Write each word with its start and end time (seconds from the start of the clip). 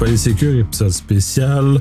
Polysécure, 0.00 0.60
épisode 0.60 0.92
spécial. 0.92 1.78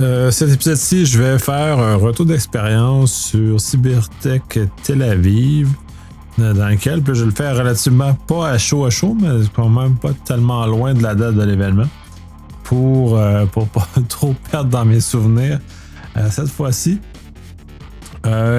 Euh, 0.00 0.30
cet 0.30 0.52
épisode-ci, 0.52 1.04
je 1.04 1.20
vais 1.20 1.36
faire 1.36 1.80
un 1.80 1.96
retour 1.96 2.24
d'expérience 2.24 3.12
sur 3.12 3.60
Cybertech 3.60 4.60
Tel 4.84 5.02
Aviv, 5.02 5.70
euh, 6.38 6.54
dans 6.54 6.68
lequel 6.68 7.02
je 7.04 7.12
vais 7.12 7.24
le 7.24 7.32
faire 7.32 7.56
relativement 7.56 8.14
pas 8.14 8.50
à 8.50 8.58
chaud 8.58 8.84
à 8.84 8.90
chaud, 8.90 9.16
mais 9.20 9.44
quand 9.52 9.68
même 9.68 9.96
pas 9.96 10.12
tellement 10.24 10.64
loin 10.64 10.94
de 10.94 11.02
la 11.02 11.16
date 11.16 11.34
de 11.34 11.42
l'événement, 11.42 11.88
pour, 12.62 13.18
euh, 13.18 13.46
pour 13.46 13.66
pas 13.66 13.88
trop 14.08 14.36
perdre 14.48 14.70
dans 14.70 14.84
mes 14.84 15.00
souvenirs 15.00 15.58
cette 16.30 16.48
fois-ci. 16.48 17.00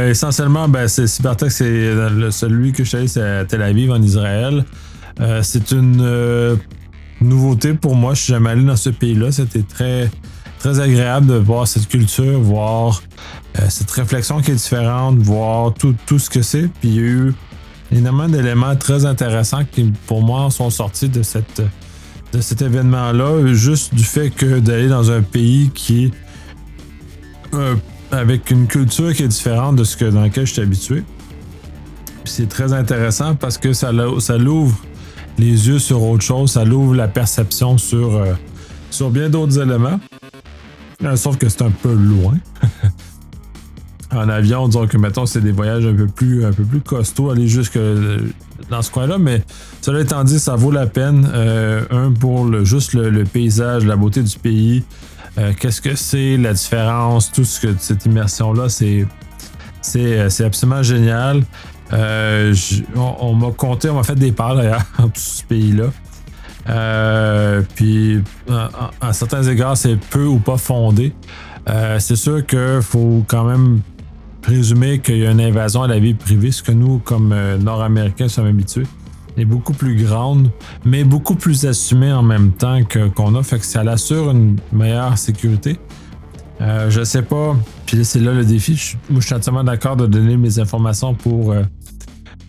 essentiellement, 0.10 0.68
ben, 0.68 0.90
c'est 0.90 1.08
Cybertech, 1.08 1.50
c'est 1.50 2.32
celui 2.32 2.74
que 2.74 2.84
je 2.84 2.98
suis 2.98 3.08
c'est 3.08 3.24
à 3.24 3.46
Tel 3.46 3.62
Aviv 3.62 3.90
en 3.90 4.02
Israël. 4.02 4.66
c'est 5.44 5.72
une 5.72 6.60
nouveauté 7.22 7.74
pour 7.74 7.96
moi. 7.96 8.14
Je 8.14 8.24
suis 8.24 8.34
jamais 8.34 8.52
allé 8.52 8.64
dans 8.64 8.76
ce 8.76 8.90
pays-là. 8.90 9.32
C'était 9.32 9.64
très, 9.64 10.10
très 10.60 10.80
agréable 10.80 11.28
de 11.28 11.36
voir 11.36 11.68
cette 11.68 11.88
culture, 11.88 12.40
voir 12.40 13.02
euh, 13.60 13.66
cette 13.70 13.92
réflexion 13.92 14.42
qui 14.42 14.52
est 14.52 14.56
différente, 14.56 15.18
voir 15.18 15.74
tout, 15.74 15.96
tout 16.06 16.20
ce 16.20 16.30
que 16.30 16.42
c'est. 16.42 16.70
Puis 16.80 16.90
il 16.90 16.96
y 16.96 17.00
a 17.00 17.02
eu 17.02 17.34
énormément 17.92 18.30
d'éléments 18.30 18.76
très 18.76 19.06
intéressants 19.06 19.64
qui, 19.72 19.92
pour 20.08 20.22
moi, 20.22 20.50
sont 20.52 20.70
sortis 20.70 21.10
de, 21.10 21.22
cet 21.24 22.62
événement-là. 22.62 23.54
Juste 23.54 23.94
du 23.96 24.04
fait 24.04 24.30
que 24.30 24.60
d'aller 24.60 24.90
dans 24.90 25.12
un 25.12 25.22
pays 25.22 25.72
qui 25.74 26.12
euh, 27.54 27.76
avec 28.12 28.52
une 28.52 28.68
culture 28.68 29.14
qui 29.14 29.24
est 29.24 29.28
différente 29.28 29.76
de 29.76 29.84
ce 29.84 29.98
que, 29.98 30.06
dans 30.06 30.24
lequel 30.24 30.46
je 30.46 30.54
suis 30.54 30.62
habitué. 30.62 31.04
C'est 32.26 32.48
très 32.50 32.74
intéressant 32.74 33.36
parce 33.36 33.58
que 33.58 33.74
ça 33.74 33.92
l'ouvre 33.92 34.78
les 35.38 35.68
yeux 35.68 35.80
sur 35.80 36.02
autre 36.04 36.24
chose, 36.24 36.52
ça 36.52 36.66
l'ouvre 36.66 36.96
la 36.96 37.08
perception 37.08 37.78
sur, 37.78 38.16
euh, 38.16 38.34
bien 39.10 39.30
d'autres 39.30 39.60
éléments. 39.60 40.00
Euh, 41.04 41.16
sauf 41.16 41.38
que 41.38 41.48
c'est 41.48 41.62
un 41.62 41.70
peu 41.70 41.94
loin. 41.94 42.38
en 44.12 44.30
avion, 44.30 44.68
disons 44.68 44.88
que 44.88 44.98
mettons, 44.98 45.26
c'est 45.26 45.42
des 45.42 45.52
voyages 45.52 45.86
un 45.86 45.94
peu 45.94 46.08
plus, 46.08 46.46
un 46.46 46.52
peu 46.52 46.64
plus 46.64 46.82
costauds, 46.82 47.30
aller 47.30 47.48
jusque 47.48 47.78
dans 48.70 48.82
ce 48.82 48.90
coin-là, 48.90 49.18
mais 49.20 49.44
cela 49.82 50.02
étant 50.02 50.24
dit, 50.24 50.40
ça 50.40 50.56
vaut 50.56 50.72
la 50.72 50.88
peine. 50.88 51.30
Euh, 51.32 51.84
un 51.92 52.12
pour 52.12 52.46
le, 52.46 52.66
juste 52.66 52.94
le, 52.94 53.24
paysage, 53.24 53.86
la 53.86 53.96
beauté 53.96 54.24
du 54.24 54.38
pays. 54.40 54.84
Qu'est-ce 55.60 55.82
que 55.82 55.94
c'est, 55.94 56.36
la 56.36 56.54
différence, 56.54 57.32
tout 57.32 57.46
ce 57.46 57.60
que 57.60 57.68
cette 57.78 58.08
immersion-là, 58.08 58.70
c'est, 58.70 59.06
absolument 60.44 60.82
génial. 60.82 61.44
Euh, 61.94 62.54
on, 62.96 63.34
m'a 63.34 63.52
compté, 63.52 63.90
on 63.90 63.96
m'a 63.96 64.04
fait 64.04 64.16
des 64.16 64.32
parts 64.32 64.56
d'ailleurs 64.56 64.84
en 65.00 65.10
ce 65.14 65.44
pays-là. 65.44 65.86
Euh, 66.70 67.62
puis, 67.76 68.22
à, 69.02 69.14
certains 69.14 69.44
égards, 69.44 69.78
c'est 69.78 69.96
peu 69.96 70.26
ou 70.26 70.38
pas 70.40 70.58
fondé. 70.58 71.14
Euh, 71.70 71.98
c'est 72.00 72.16
sûr 72.16 72.46
qu'il 72.46 72.82
faut 72.82 73.24
quand 73.28 73.46
même 73.46 73.80
présumer 74.42 75.00
qu'il 75.00 75.18
y 75.18 75.28
a 75.28 75.32
une 75.32 75.42
invasion 75.42 75.84
à 75.84 75.88
la 75.88 76.00
vie 76.00 76.14
privée, 76.14 76.52
ce 76.52 76.64
que 76.64 76.72
nous, 76.72 77.00
comme 77.00 77.36
Nord-Américains, 77.60 78.28
sommes 78.28 78.48
habitués. 78.48 78.88
est 79.38 79.46
beaucoup 79.46 79.74
plus 79.74 79.96
grande, 79.96 80.50
mais 80.86 81.04
beaucoup 81.04 81.36
plus 81.36 81.66
assumée 81.66 82.12
en 82.12 82.24
même 82.24 82.52
temps 82.52 82.80
qu'on 83.16 83.36
a. 83.36 83.44
Fait 83.44 83.60
que 83.60 83.66
ça 83.66 83.82
assure 83.82 84.32
une 84.32 84.58
meilleure 84.72 85.18
sécurité. 85.18 85.80
je 86.60 87.04
sais 87.04 87.24
pas, 87.24 87.56
puis 87.86 88.04
c'est 88.06 88.20
là 88.20 88.34
le 88.34 88.46
défi. 88.46 88.76
Je, 88.76 88.96
moi, 89.10 89.20
je 89.22 89.26
suis 89.26 89.36
entièrement 89.36 89.66
d'accord 89.66 89.98
de 89.98 90.06
donner 90.06 90.38
mes 90.38 90.60
informations 90.60 91.14
pour 91.14 91.54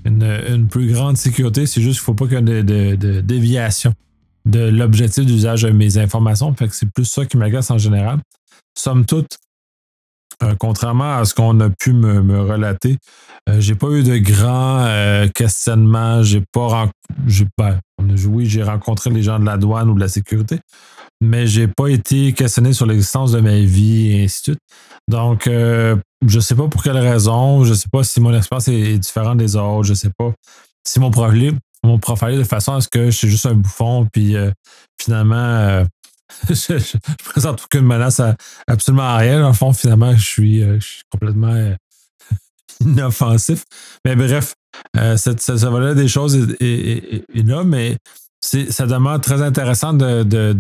une, 0.09 0.69
plus 0.69 0.92
grande 0.92 1.17
sécurité. 1.17 1.67
C'est 1.67 1.81
juste 1.81 2.01
qu'il 2.01 2.12
ne 2.12 2.17
faut 2.17 2.27
pas 2.27 2.27
qu'il 2.27 2.48
y 2.48 2.53
ait 2.53 2.62
de, 2.62 3.20
déviation 3.20 3.95
de 4.45 4.69
l'objectif 4.69 5.27
d'usage 5.27 5.63
de 5.63 5.70
mes 5.70 5.98
informations. 5.98 6.55
Fait 6.55 6.69
que 6.69 6.74
c'est 6.74 6.91
plus 6.91 7.05
ça 7.05 7.27
qui 7.27 7.36
m'agace 7.36 7.70
en 7.70 7.79
général. 7.79 8.19
Somme 8.77 9.05
toute, 9.05 9.39
euh, 10.42 10.55
contrairement 10.58 11.17
à 11.17 11.24
ce 11.24 11.35
qu'on 11.35 11.58
a 11.61 11.69
pu 11.69 11.92
me, 11.92 12.42
relater, 12.42 12.96
euh, 13.48 13.61
j'ai 13.61 13.74
pas 13.74 13.89
eu 13.89 14.02
de 14.02 14.17
grands 14.19 14.85
euh, 14.86 15.29
questionnements. 15.35 16.23
J'ai 16.23 16.42
pas, 16.52 16.90
j'ai 17.27 17.46
pas 17.57 17.79
oui, 18.29 18.46
j'ai 18.46 18.63
rencontré 18.63 19.11
les 19.11 19.23
gens 19.23 19.39
de 19.39 19.45
la 19.45 19.57
douane 19.57 19.90
ou 19.90 19.95
de 19.95 20.01
la 20.01 20.08
sécurité, 20.08 20.61
mais 21.20 21.46
j'ai 21.46 21.67
pas 21.67 21.89
été 21.89 22.33
questionné 22.33 22.73
sur 22.73 22.86
l'existence 22.86 23.33
de 23.33 23.40
ma 23.40 23.58
vie 23.58 24.12
et 24.12 24.24
ainsi 24.24 24.40
de 24.40 24.45
suite. 24.45 24.61
Donc, 25.08 25.46
euh, 25.46 25.96
je 26.27 26.40
sais 26.40 26.55
pas 26.55 26.68
pour 26.68 26.83
quelle 26.83 26.98
raison, 26.98 27.64
je 27.64 27.74
sais 27.74 27.89
pas 27.90 28.05
si 28.05 28.20
mon 28.20 28.34
expérience 28.34 28.68
est 28.68 28.98
différente 28.98 29.39
des 29.39 29.57
autres, 29.57 29.84
je 29.84 29.95
sais 29.95 30.11
pas 30.17 30.33
si 30.86 31.01
mon 31.01 31.11
profil, 31.11 31.58
mon 31.83 31.98
profil 31.98 32.39
de 32.39 32.45
façon 32.45 32.74
à 32.74 32.80
ce 32.80 32.89
que 32.89 33.07
je 33.07 33.17
suis 33.17 33.28
juste 33.28 33.46
un 33.46 33.55
bouffon, 33.55 34.07
puis 34.12 34.36
euh, 34.36 34.51
finalement, 35.01 35.36
euh, 35.36 35.84
je, 36.51 36.74
ne 36.74 37.14
présente 37.24 37.62
aucune 37.64 37.86
menace 37.86 38.20
à 38.20 38.36
absolument 38.67 39.17
rien. 39.17 39.45
En 39.45 39.52
fond, 39.52 39.73
finalement, 39.73 40.14
je 40.14 40.24
suis, 40.24 40.62
complètement 41.11 41.74
inoffensif. 42.80 43.64
Mais 44.05 44.14
bref, 44.14 44.55
cette, 45.17 45.40
ça, 45.40 45.57
ça 45.57 45.95
des 45.95 46.08
choses 46.08 46.55
est, 46.61 47.24
là, 47.34 47.64
mais 47.64 47.96
ça 48.41 48.87
demande 48.87 49.23
très 49.23 49.43
intéressant 49.43 49.93
de, 49.93 50.57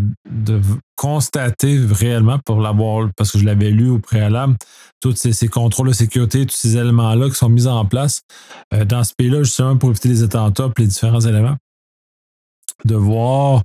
constater 0.96 1.78
réellement 1.78 2.40
pour 2.44 2.60
l'avoir, 2.60 3.08
parce 3.16 3.30
que 3.30 3.38
je 3.38 3.44
l'avais 3.44 3.70
lu 3.70 3.88
au 3.88 4.00
préalable, 4.00 4.56
tous 5.00 5.14
ces, 5.14 5.46
contrôles 5.46 5.88
de 5.88 5.92
sécurité, 5.92 6.44
tous 6.44 6.56
ces 6.56 6.76
éléments-là 6.76 7.28
qui 7.28 7.36
sont 7.36 7.48
mis 7.48 7.68
en 7.68 7.84
place 7.84 8.22
euh, 8.74 8.84
dans 8.84 9.04
ce 9.04 9.12
pays-là, 9.16 9.44
justement 9.44 9.76
pour 9.76 9.90
éviter 9.90 10.08
les 10.08 10.24
attentats 10.24 10.72
et 10.76 10.80
les 10.80 10.88
différents 10.88 11.20
éléments. 11.20 11.56
De 12.84 12.96
voir 12.96 13.62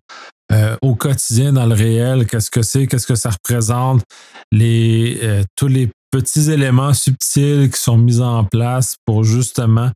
euh, 0.52 0.78
au 0.84 0.94
quotidien, 0.94 1.54
dans 1.54 1.66
le 1.66 1.74
réel, 1.74 2.28
qu'est-ce 2.28 2.52
que 2.52 2.62
c'est, 2.62 2.86
qu'est-ce 2.86 3.08
que 3.08 3.16
ça 3.16 3.32
représente, 3.32 4.04
les, 4.52 5.20
euh, 5.24 5.44
tous 5.56 5.68
les 5.68 5.90
petits 6.12 6.52
éléments 6.52 6.94
subtils 6.94 7.72
qui 7.72 7.82
sont 7.82 7.98
mis 7.98 8.22
en 8.22 8.44
place 8.44 8.96
pour 9.06 9.24
justement 9.24 9.90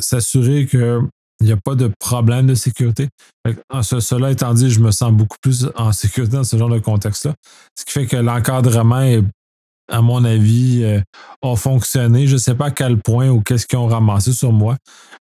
s'assurer 0.00 0.64
que 0.66 1.02
il 1.42 1.46
n'y 1.46 1.52
a 1.52 1.56
pas 1.56 1.74
de 1.74 1.90
problème 1.98 2.46
de 2.46 2.54
sécurité. 2.54 3.08
cela 3.82 4.30
étant 4.30 4.54
dit, 4.54 4.70
je 4.70 4.78
me 4.78 4.92
sens 4.92 5.12
beaucoup 5.12 5.36
plus 5.42 5.68
en 5.76 5.90
sécurité 5.90 6.36
dans 6.36 6.44
ce 6.44 6.56
genre 6.56 6.68
de 6.68 6.78
contexte-là. 6.78 7.34
Ce 7.76 7.84
qui 7.84 7.92
fait 7.92 8.06
que 8.06 8.16
l'encadrement, 8.16 9.20
à 9.90 10.00
mon 10.00 10.24
avis, 10.24 10.84
euh, 10.84 11.00
a 11.42 11.56
fonctionné. 11.56 12.28
Je 12.28 12.34
ne 12.34 12.38
sais 12.38 12.54
pas 12.54 12.66
à 12.66 12.70
quel 12.70 12.98
point 12.98 13.28
ou 13.28 13.40
qu'est-ce 13.40 13.66
qu'ils 13.66 13.78
ont 13.78 13.88
ramassé 13.88 14.32
sur 14.32 14.52
moi, 14.52 14.76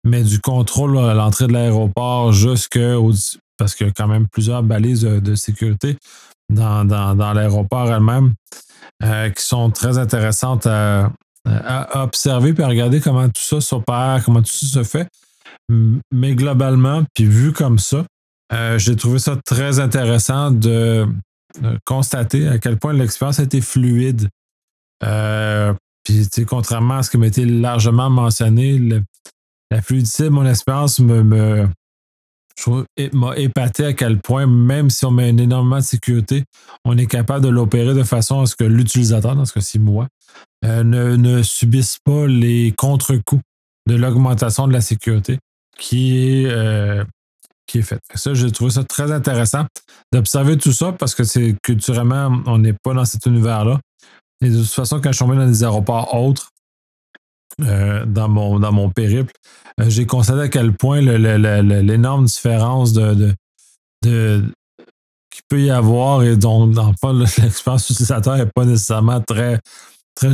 mais 0.05 0.23
du 0.23 0.41
contrôle 0.41 0.99
à 0.99 1.15
l'entrée 1.15 1.47
de 1.47 1.55
l'aéroport 1.55 2.33
jusqu'au. 2.33 3.13
Parce 3.57 3.75
qu'il 3.75 3.87
y 3.87 3.91
a 3.91 3.93
quand 3.93 4.09
même 4.09 4.27
plusieurs 4.29 4.63
balises 4.63 5.03
de, 5.03 5.35
sécurité 5.35 5.97
dans, 6.51 6.85
l'aéroport 7.35 7.91
elle-même 7.91 8.35
euh, 9.03 9.31
qui 9.31 9.43
sont 9.43 9.71
très 9.71 9.97
intéressantes 9.97 10.67
à, 10.67 11.13
à 11.47 12.03
observer 12.05 12.55
et 12.57 12.63
à 12.63 12.69
regarder 12.69 13.01
comment 13.01 13.27
tout 13.29 13.43
ça 13.43 13.63
s'opère, 13.63 14.23
comment 14.25 14.43
tout 14.43 14.53
ça 14.53 14.67
se 14.67 14.85
fait. 14.85 15.09
Mais 16.13 16.35
globalement, 16.35 17.05
puis 17.15 17.25
vu 17.25 17.53
comme 17.53 17.79
ça, 17.79 18.05
euh, 18.53 18.79
j'ai 18.79 18.97
trouvé 18.97 19.19
ça 19.19 19.37
très 19.45 19.79
intéressant 19.79 20.51
de, 20.51 21.07
constater 21.85 22.47
à 22.47 22.59
quel 22.59 22.79
point 22.79 22.93
l'expérience 22.93 23.41
a 23.41 23.43
été 23.43 23.61
fluide. 23.61 24.29
Euh, 25.05 25.75
puis, 26.05 26.29
contrairement 26.47 26.99
à 26.99 27.03
ce 27.03 27.11
qui 27.11 27.19
m'a 27.19 27.27
été 27.27 27.45
largement 27.45 28.09
mentionné, 28.09 28.79
la 29.71 29.83
fluidité 29.83 30.25
de 30.25 30.29
mon 30.29 30.47
expérience 30.47 31.01
me, 31.01 31.69
m'a 33.13 33.37
épaté 33.37 33.85
à 33.85 33.93
quel 33.93 34.19
point, 34.21 34.47
même 34.47 34.91
si 34.91 35.05
on 35.05 35.11
met 35.11 35.29
énormément 35.29 35.79
de 35.79 35.85
sécurité, 35.85 36.45
on 36.85 36.97
est 36.97 37.07
capable 37.07 37.45
de 37.45 37.51
l'opérer 37.51 37.95
de 37.95 38.03
façon 38.05 38.41
à 38.41 38.47
ce 38.47 38.57
que 38.57 38.65
l'utilisateur, 38.65 39.35
dans 39.35 39.45
ce 39.45 39.53
cas-ci 39.53 39.79
moi, 39.79 40.09
euh, 40.65 40.83
ne, 40.85 41.17
ne 41.17 41.43
subisse 41.43 41.99
pas 42.05 42.27
les 42.27 42.73
contre-coups 42.77 43.43
de 43.89 43.95
l'augmentation 43.97 44.69
de 44.69 44.73
la 44.73 44.81
sécurité 44.81 45.39
qui 45.81 46.45
est, 46.45 46.47
euh, 46.47 47.03
qui 47.67 47.79
est 47.79 47.83
faite. 47.83 48.03
Ça, 48.15 48.35
j'ai 48.35 48.53
trouvé 48.53 48.71
ça 48.71 48.85
très 48.85 49.11
intéressant 49.11 49.67
d'observer 50.13 50.57
tout 50.57 50.73
ça 50.73 50.93
parce 50.93 51.15
que 51.15 51.25
c'est 51.25 51.57
culturellement, 51.63 52.41
on 52.47 52.59
n'est 52.59 52.75
pas 52.75 52.95
dans 52.95 53.05
cet 53.05 53.27
univers-là. 53.27 53.81
Et 54.45 54.51
de 54.51 54.61
toute 54.61 54.71
façon, 54.71 55.01
quand 55.01 55.11
je 55.11 55.17
suis 55.17 55.25
tombé 55.25 55.37
dans 55.37 55.47
des 55.47 55.65
aéroports 55.65 56.15
autres, 56.15 56.51
euh, 57.63 58.07
dans, 58.07 58.29
mon, 58.29 58.61
dans 58.61 58.73
mon 58.73 58.91
périple, 58.91 59.33
euh, 59.81 59.87
j'ai 59.89 60.07
constaté 60.07 60.41
à 60.41 60.49
quel 60.49 60.73
point 60.73 61.01
l'énorme 61.01 62.27
différence 62.27 62.93
de, 62.93 63.35
qu'il 64.03 65.43
peut 65.49 65.61
y 65.61 65.71
avoir 65.71 66.23
et 66.23 66.37
dont, 66.37 66.67
dans 66.67 66.95
l'expérience 67.39 67.91
utilisateur 67.91 68.37
n'est 68.37 68.47
pas 68.47 68.65
nécessairement 68.65 69.21
très, 69.21 69.61
très 70.15 70.29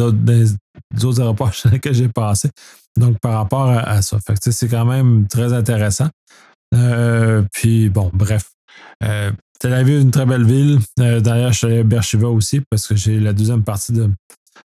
autres, 0.00 0.18
les 0.94 1.04
autres 1.04 1.20
aéroports 1.20 1.52
que 1.82 1.92
j'ai 1.92 2.08
passés. 2.08 2.50
Donc, 2.98 3.18
par 3.18 3.34
rapport 3.34 3.68
à, 3.68 4.02
ça. 4.02 4.18
c'est 4.40 4.68
quand 4.68 4.84
même 4.84 5.26
très 5.26 5.52
intéressant. 5.52 6.08
Euh, 6.74 7.42
puis, 7.52 7.88
bon, 7.88 8.10
bref. 8.12 8.50
Euh, 9.02 9.32
Tel 9.58 9.72
Aviv, 9.72 10.00
une 10.00 10.10
très 10.10 10.26
belle 10.26 10.44
ville. 10.44 10.78
Euh, 11.00 11.20
D'ailleurs, 11.20 11.52
je 11.52 11.58
suis 11.58 11.66
allé 11.66 11.78
à 11.80 11.82
Bershiva 11.82 12.28
aussi 12.28 12.60
parce 12.70 12.86
que 12.86 12.96
j'ai 12.96 13.18
la 13.18 13.32
deuxième 13.32 13.62
partie 13.62 13.92
de, 13.92 14.10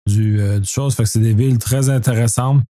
du, 0.07 0.37
du 0.59 0.67
chose. 0.67 0.95
Fait 0.95 1.03
que 1.03 1.09
c'est 1.09 1.19
des 1.19 1.33
villes 1.33 1.57
très 1.57 1.89
intéressantes. 1.89 2.63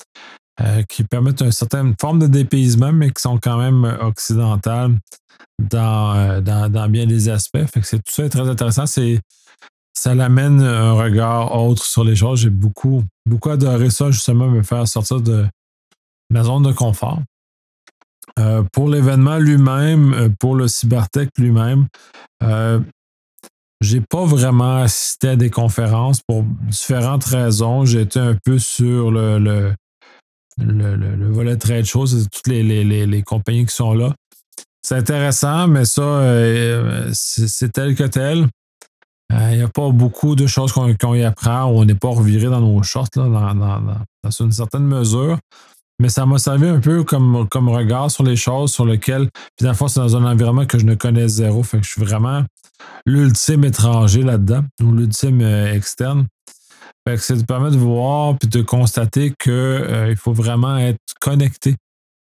qui 0.87 1.03
permettent 1.03 1.41
une 1.41 1.51
certaine 1.51 1.95
forme 1.99 2.19
de 2.19 2.27
dépaysement, 2.27 2.91
mais 2.91 3.11
qui 3.11 3.21
sont 3.21 3.39
quand 3.39 3.57
même 3.57 3.83
occidentales 4.01 4.95
dans, 5.59 6.41
dans, 6.41 6.89
bien 6.89 7.07
des 7.07 7.29
aspects. 7.29 7.65
Fait 7.73 7.81
que 7.81 7.87
c'est 7.87 7.97
tout 7.97 8.11
ça 8.11 8.25
est 8.25 8.29
très 8.29 8.47
intéressant. 8.47 8.85
C'est 8.85 9.19
ça 9.93 10.15
l'amène 10.15 10.61
un 10.61 10.93
regard 10.93 11.55
autre 11.55 11.83
sur 11.83 12.03
les 12.03 12.15
choses. 12.15 12.41
J'ai 12.41 12.49
beaucoup, 12.49 13.03
beaucoup 13.25 13.49
adoré 13.49 13.89
ça, 13.89 14.11
justement, 14.11 14.47
me 14.47 14.63
faire 14.63 14.87
sortir 14.87 15.21
de 15.21 15.45
ma 16.29 16.43
zone 16.43 16.63
de 16.63 16.71
confort. 16.71 17.19
Euh, 18.39 18.63
pour 18.71 18.89
l'événement 18.89 19.37
lui-même, 19.37 20.13
euh, 20.13 20.29
pour 20.39 20.55
le 20.55 20.67
Cybertech 20.67 21.29
lui-même, 21.37 21.87
euh, 22.43 22.79
j'ai 23.81 23.99
pas 23.99 24.23
vraiment 24.25 24.77
assisté 24.77 25.29
à 25.29 25.35
des 25.35 25.49
conférences 25.49 26.21
pour 26.21 26.43
différentes 26.43 27.25
raisons. 27.25 27.83
J'étais 27.83 28.19
un 28.19 28.37
peu 28.45 28.59
sur 28.59 29.11
le, 29.11 29.39
le, 29.39 29.73
le, 30.57 30.95
le, 30.95 31.31
volet 31.31 31.57
trade 31.57 31.85
show, 31.85 32.05
c'est 32.05 32.29
toutes 32.29 32.47
les, 32.47 33.23
compagnies 33.23 33.65
qui 33.65 33.75
sont 33.75 33.93
là. 33.93 34.13
C'est 34.83 34.95
intéressant, 34.95 35.67
mais 35.67 35.85
ça, 35.85 36.01
euh, 36.01 37.09
c'est 37.13 37.71
tel 37.71 37.95
que 37.95 38.03
tel. 38.03 38.47
Il 39.51 39.57
n'y 39.57 39.63
a 39.63 39.67
pas 39.67 39.89
beaucoup 39.89 40.35
de 40.35 40.47
choses 40.47 40.71
qu'on 40.71 41.15
y 41.15 41.23
apprend. 41.23 41.65
On 41.65 41.85
n'est 41.85 41.95
pas 41.95 42.09
reviré 42.09 42.47
dans 42.47 42.59
nos 42.59 42.83
shorts 42.83 43.09
là, 43.15 43.23
dans, 43.23 43.55
dans, 43.55 43.81
dans, 44.23 44.31
une 44.31 44.51
certaine 44.51 44.85
mesure 44.85 45.37
mais 46.01 46.09
ça 46.09 46.25
m'a 46.25 46.39
servi 46.39 46.67
un 46.67 46.79
peu 46.79 47.03
comme, 47.03 47.47
comme 47.49 47.69
regard 47.69 48.09
sur 48.09 48.23
les 48.23 48.35
choses 48.35 48.73
sur 48.73 48.85
lesquelles, 48.85 49.29
puis 49.55 49.67
dans 49.67 49.87
c'est 49.87 49.99
dans 49.99 50.17
un 50.17 50.25
environnement 50.25 50.65
que 50.65 50.79
je 50.79 50.85
ne 50.85 50.95
connais 50.95 51.27
zéro, 51.27 51.61
fait 51.61 51.77
que 51.77 51.83
je 51.83 51.91
suis 51.91 52.01
vraiment 52.01 52.43
l'ultime 53.05 53.63
étranger 53.65 54.23
là-dedans, 54.23 54.63
ou 54.81 54.91
l'ultime 54.93 55.41
euh, 55.41 55.73
externe. 55.73 56.25
Ça 57.17 57.35
te 57.35 57.43
permet 57.43 57.71
de 57.71 57.77
voir 57.77 58.37
puis 58.37 58.49
de 58.49 58.61
constater 58.61 59.33
qu'il 59.39 59.51
euh, 59.51 60.15
faut 60.15 60.33
vraiment 60.33 60.77
être 60.77 60.99
connecté 61.19 61.75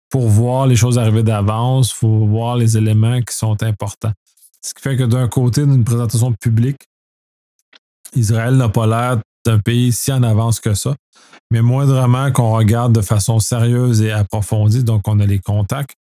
pour 0.10 0.30
voir 0.30 0.68
les 0.68 0.78
choses 0.78 0.98
arriver 0.98 1.24
d'avance, 1.24 1.92
il 1.92 1.96
faut 1.96 2.26
voir 2.26 2.56
les 2.56 2.78
éléments 2.78 3.22
qui 3.22 3.36
sont 3.36 3.62
importants. 3.64 4.14
Ce 4.68 4.74
qui 4.74 4.82
fait 4.82 4.98
que 4.98 5.04
d'un 5.04 5.28
côté, 5.28 5.66
d'une 5.66 5.84
présentation 5.84 6.34
publique, 6.34 6.82
Israël 8.16 8.56
n'a 8.58 8.70
pas 8.70 8.88
l'air 8.88 9.22
d'un 9.46 9.60
pays 9.60 9.92
si 9.94 10.12
en 10.12 10.24
avance 10.24 10.60
que 10.60 10.74
ça 10.74 10.96
mais 11.52 11.62
moindrement 11.62 12.32
qu'on 12.32 12.52
regarde 12.52 12.94
de 12.94 13.02
façon 13.02 13.40
sérieuse 13.40 14.02
et 14.02 14.12
approfondie, 14.12 14.84
donc 14.84 15.08
on 15.08 15.20
a 15.20 15.26
les 15.26 15.40
contacts, 15.40 15.96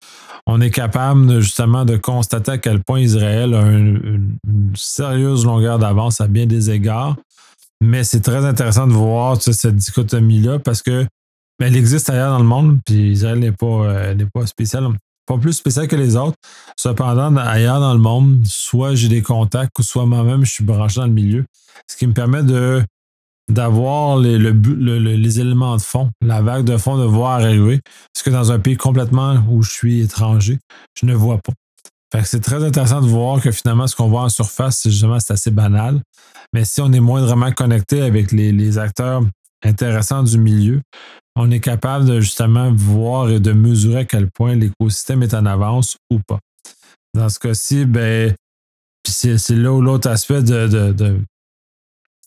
on 0.47 0.59
est 0.59 0.71
capable 0.71 1.39
justement 1.39 1.85
de 1.85 1.97
constater 1.97 2.51
à 2.51 2.57
quel 2.57 2.83
point 2.83 2.99
Israël 2.99 3.53
a 3.53 3.61
une, 3.61 4.37
sérieuse 4.75 5.45
longueur 5.45 5.79
d'avance 5.79 6.19
à 6.21 6.27
bien 6.27 6.45
des 6.45 6.71
égards. 6.71 7.15
Mais 7.81 8.03
c'est 8.03 8.21
très 8.21 8.45
intéressant 8.45 8.87
de 8.87 8.93
voir 8.93 9.41
cette 9.41 9.75
dichotomie-là 9.75 10.59
parce 10.59 10.81
que 10.81 11.05
elle 11.63 11.75
existe 11.75 12.09
ailleurs 12.09 12.31
dans 12.31 12.39
le 12.39 12.45
monde, 12.45 12.79
puis 12.85 13.11
Israël 13.11 13.39
n'est 13.39 13.51
pas, 13.51 13.65
euh, 13.65 14.25
pas 14.33 14.45
spécial, 14.45 14.87
pas 15.25 15.37
plus 15.37 15.53
spécial 15.53 15.87
que 15.87 15.95
les 15.95 16.15
autres. 16.15 16.37
Cependant, 16.77 17.35
ailleurs 17.37 17.79
dans 17.79 17.93
le 17.93 17.99
monde, 17.99 18.43
soit 18.45 18.95
j'ai 18.95 19.07
des 19.07 19.21
contacts, 19.21 19.77
ou 19.79 19.83
soit 19.83 20.05
moi-même, 20.05 20.45
je 20.45 20.51
suis 20.51 20.63
branché 20.63 20.99
dans 20.99 21.07
le 21.07 21.13
milieu, 21.13 21.45
ce 21.89 21.97
qui 21.97 22.07
me 22.07 22.13
permet 22.13 22.43
de 22.43 22.83
d'avoir 23.47 24.17
les, 24.17 24.39
les 24.39 25.39
éléments 25.39 25.77
de 25.77 25.81
fond, 25.81 26.09
la 26.21 26.41
vague 26.41 26.65
de 26.65 26.77
fond 26.77 26.97
de 26.97 27.03
voir 27.03 27.33
arriver. 27.33 27.79
Ce 28.17 28.23
que 28.23 28.31
dans 28.31 28.51
un 28.51 28.59
pays 28.59 28.75
complètement 28.75 29.43
où 29.49 29.61
je 29.61 29.71
suis 29.71 30.01
étranger, 30.01 30.57
je 30.99 31.05
ne 31.05 31.13
vois 31.13 31.37
pas. 31.37 32.23
c'est 32.23 32.39
très 32.39 32.63
intéressant 32.63 33.01
de 33.01 33.07
voir 33.07 33.41
que 33.41 33.51
finalement, 33.51 33.85
ce 33.85 33.95
qu'on 33.95 34.07
voit 34.07 34.23
en 34.23 34.29
surface, 34.29 34.79
c'est 34.79 34.89
justement 34.89 35.19
c'est 35.19 35.33
assez 35.33 35.51
banal. 35.51 36.01
Mais 36.53 36.65
si 36.65 36.81
on 36.81 36.91
est 36.91 36.99
moindrement 36.99 37.51
connecté 37.51 38.01
avec 38.01 38.31
les, 38.31 38.77
acteurs 38.77 39.21
intéressants 39.63 40.23
du 40.23 40.37
milieu, 40.37 40.81
on 41.35 41.51
est 41.51 41.59
capable 41.59 42.05
de 42.05 42.21
justement 42.21 42.71
voir 42.73 43.29
et 43.29 43.39
de 43.39 43.51
mesurer 43.51 43.99
à 43.99 44.05
quel 44.05 44.29
point 44.31 44.55
l'écosystème 44.55 45.23
est 45.23 45.33
en 45.33 45.45
avance 45.45 45.97
ou 46.09 46.19
pas. 46.19 46.39
Dans 47.13 47.29
ce 47.29 47.39
cas-ci, 47.39 47.85
ben, 47.85 48.33
c'est 49.05 49.49
là 49.51 49.71
où 49.71 49.81
l'autre 49.81 50.09
aspect 50.09 50.41
de, 50.41 50.93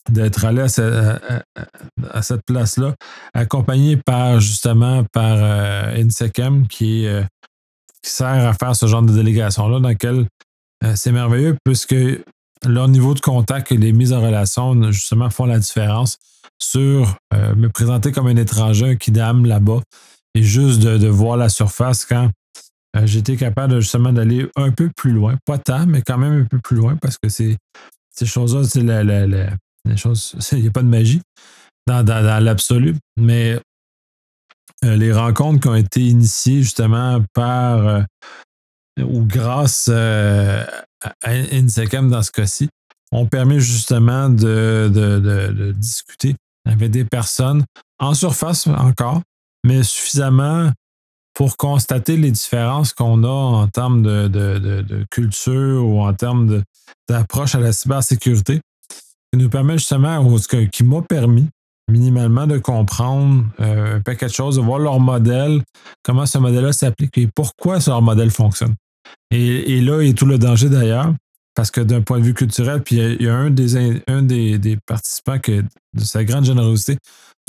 d'être 0.09 0.45
allé 0.45 0.61
à, 0.61 2.21
cette 2.21 2.41
place-là, 2.45 2.95
accompagné 3.33 3.97
par 3.97 4.39
justement 4.39 5.03
par 5.11 5.37
euh, 5.37 6.03
euh, 6.03 6.63
qui, 6.69 7.07
sert 8.01 8.27
à 8.27 8.53
faire 8.53 8.75
ce 8.75 8.87
genre 8.87 9.01
de 9.01 9.13
délégation-là, 9.13 9.79
dans 9.79 9.89
lequel 9.89 10.25
euh, 10.83 10.95
c'est 10.95 11.11
merveilleux 11.11 11.57
puisque 11.63 11.95
leur 12.65 12.87
niveau 12.87 13.13
de 13.13 13.19
contact 13.19 13.71
et 13.71 13.77
les 13.77 13.91
mises 13.91 14.13
en 14.13 14.21
relation 14.21 14.91
justement 14.91 15.29
font 15.29 15.45
la 15.45 15.59
différence 15.59 16.17
sur 16.61 17.17
me 17.33 17.67
présenter 17.67 18.11
comme 18.11 18.27
un 18.27 18.35
étranger, 18.35 18.89
un 18.89 18.95
kidam 18.95 19.45
là-bas 19.45 19.81
et 20.35 20.43
juste 20.43 20.81
de, 20.81 21.07
voir 21.07 21.37
la 21.37 21.49
surface 21.49 22.05
quand 22.05 22.29
j'étais 23.03 23.37
capable 23.37 23.79
justement 23.79 24.11
d'aller 24.11 24.49
un 24.55 24.71
peu 24.71 24.89
plus 24.95 25.11
loin, 25.11 25.37
pas 25.45 25.57
tant, 25.57 25.85
mais 25.85 26.01
quand 26.01 26.17
même 26.17 26.41
un 26.41 26.45
peu 26.45 26.59
plus 26.59 26.75
loin 26.75 26.97
parce 26.97 27.17
que 27.17 27.29
ces 27.29 27.57
choses-là, 28.23 28.63
c'est 28.63 28.79
il 30.51 30.61
n'y 30.61 30.67
a 30.67 30.71
pas 30.71 30.83
de 30.83 30.87
magie 30.87 31.21
dans, 31.87 32.43
l'absolu, 32.43 32.95
mais 33.17 33.59
euh, 34.85 34.95
les 34.95 35.11
rencontres 35.11 35.61
qui 35.61 35.67
ont 35.67 35.75
été 35.75 36.01
initiées 36.01 36.61
justement 36.61 37.23
par 37.33 37.87
euh, 37.87 38.01
ou 39.01 39.25
grâce 39.25 39.89
euh, 39.91 40.63
à 41.23 41.31
Insecam 41.31 42.09
dans 42.09 42.21
ce 42.21 42.31
cas-ci 42.31 42.69
ont 43.11 43.25
permis 43.25 43.59
justement 43.59 44.29
de, 44.29 44.89
de, 44.93 45.71
discuter 45.71 46.35
avec 46.65 46.91
des 46.91 47.05
personnes 47.05 47.63
en 47.99 48.13
surface 48.13 48.67
encore, 48.67 49.21
mais 49.65 49.83
suffisamment 49.83 50.71
pour 51.33 51.57
constater 51.57 52.17
les 52.17 52.31
différences 52.31 52.93
qu'on 52.93 53.23
a 53.23 53.29
en 53.29 53.67
termes 53.67 54.01
de, 54.01 55.05
culture 55.11 55.85
ou 55.85 56.01
en 56.01 56.13
termes 56.13 56.63
d'approche 57.07 57.55
à 57.55 57.59
la 57.59 57.71
cybersécurité 57.71 58.59
qui 59.31 59.39
nous 59.39 59.49
permet 59.49 59.77
justement, 59.77 60.37
qui 60.71 60.83
m'a 60.83 61.01
permis 61.01 61.47
minimalement 61.89 62.47
de 62.47 62.57
comprendre 62.57 63.43
euh, 63.59 63.97
un 63.97 64.01
paquet 64.01 64.27
de 64.27 64.31
choses, 64.31 64.57
de 64.57 64.61
voir 64.61 64.79
leur 64.79 64.99
modèle, 64.99 65.61
comment 66.03 66.25
ce 66.25 66.37
modèle-là 66.37 66.71
s'applique 66.71 67.17
et 67.17 67.27
pourquoi 67.27 67.79
leur 67.87 68.01
modèle 68.01 68.31
fonctionne. 68.31 68.75
Et, 69.31 69.81
là 69.81 70.01
est 70.01 70.17
tout 70.17 70.25
le 70.25 70.37
danger 70.37 70.69
d'ailleurs, 70.69 71.13
parce 71.59 71.71
que 71.71 71.81
d'un 71.81 71.99
point 71.99 72.19
de 72.19 72.23
vue 72.23 72.33
culturel, 72.33 72.81
puis 72.81 72.95
il 72.95 73.21
y 73.21 73.27
a, 73.27 73.35
un, 73.35 73.49
des, 73.49 74.01
un 74.07 74.21
des, 74.21 74.77
participants 74.85 75.39
que, 75.39 75.61
de 75.61 76.03
sa 76.05 76.23
grande 76.23 76.45
générosité, 76.45 76.97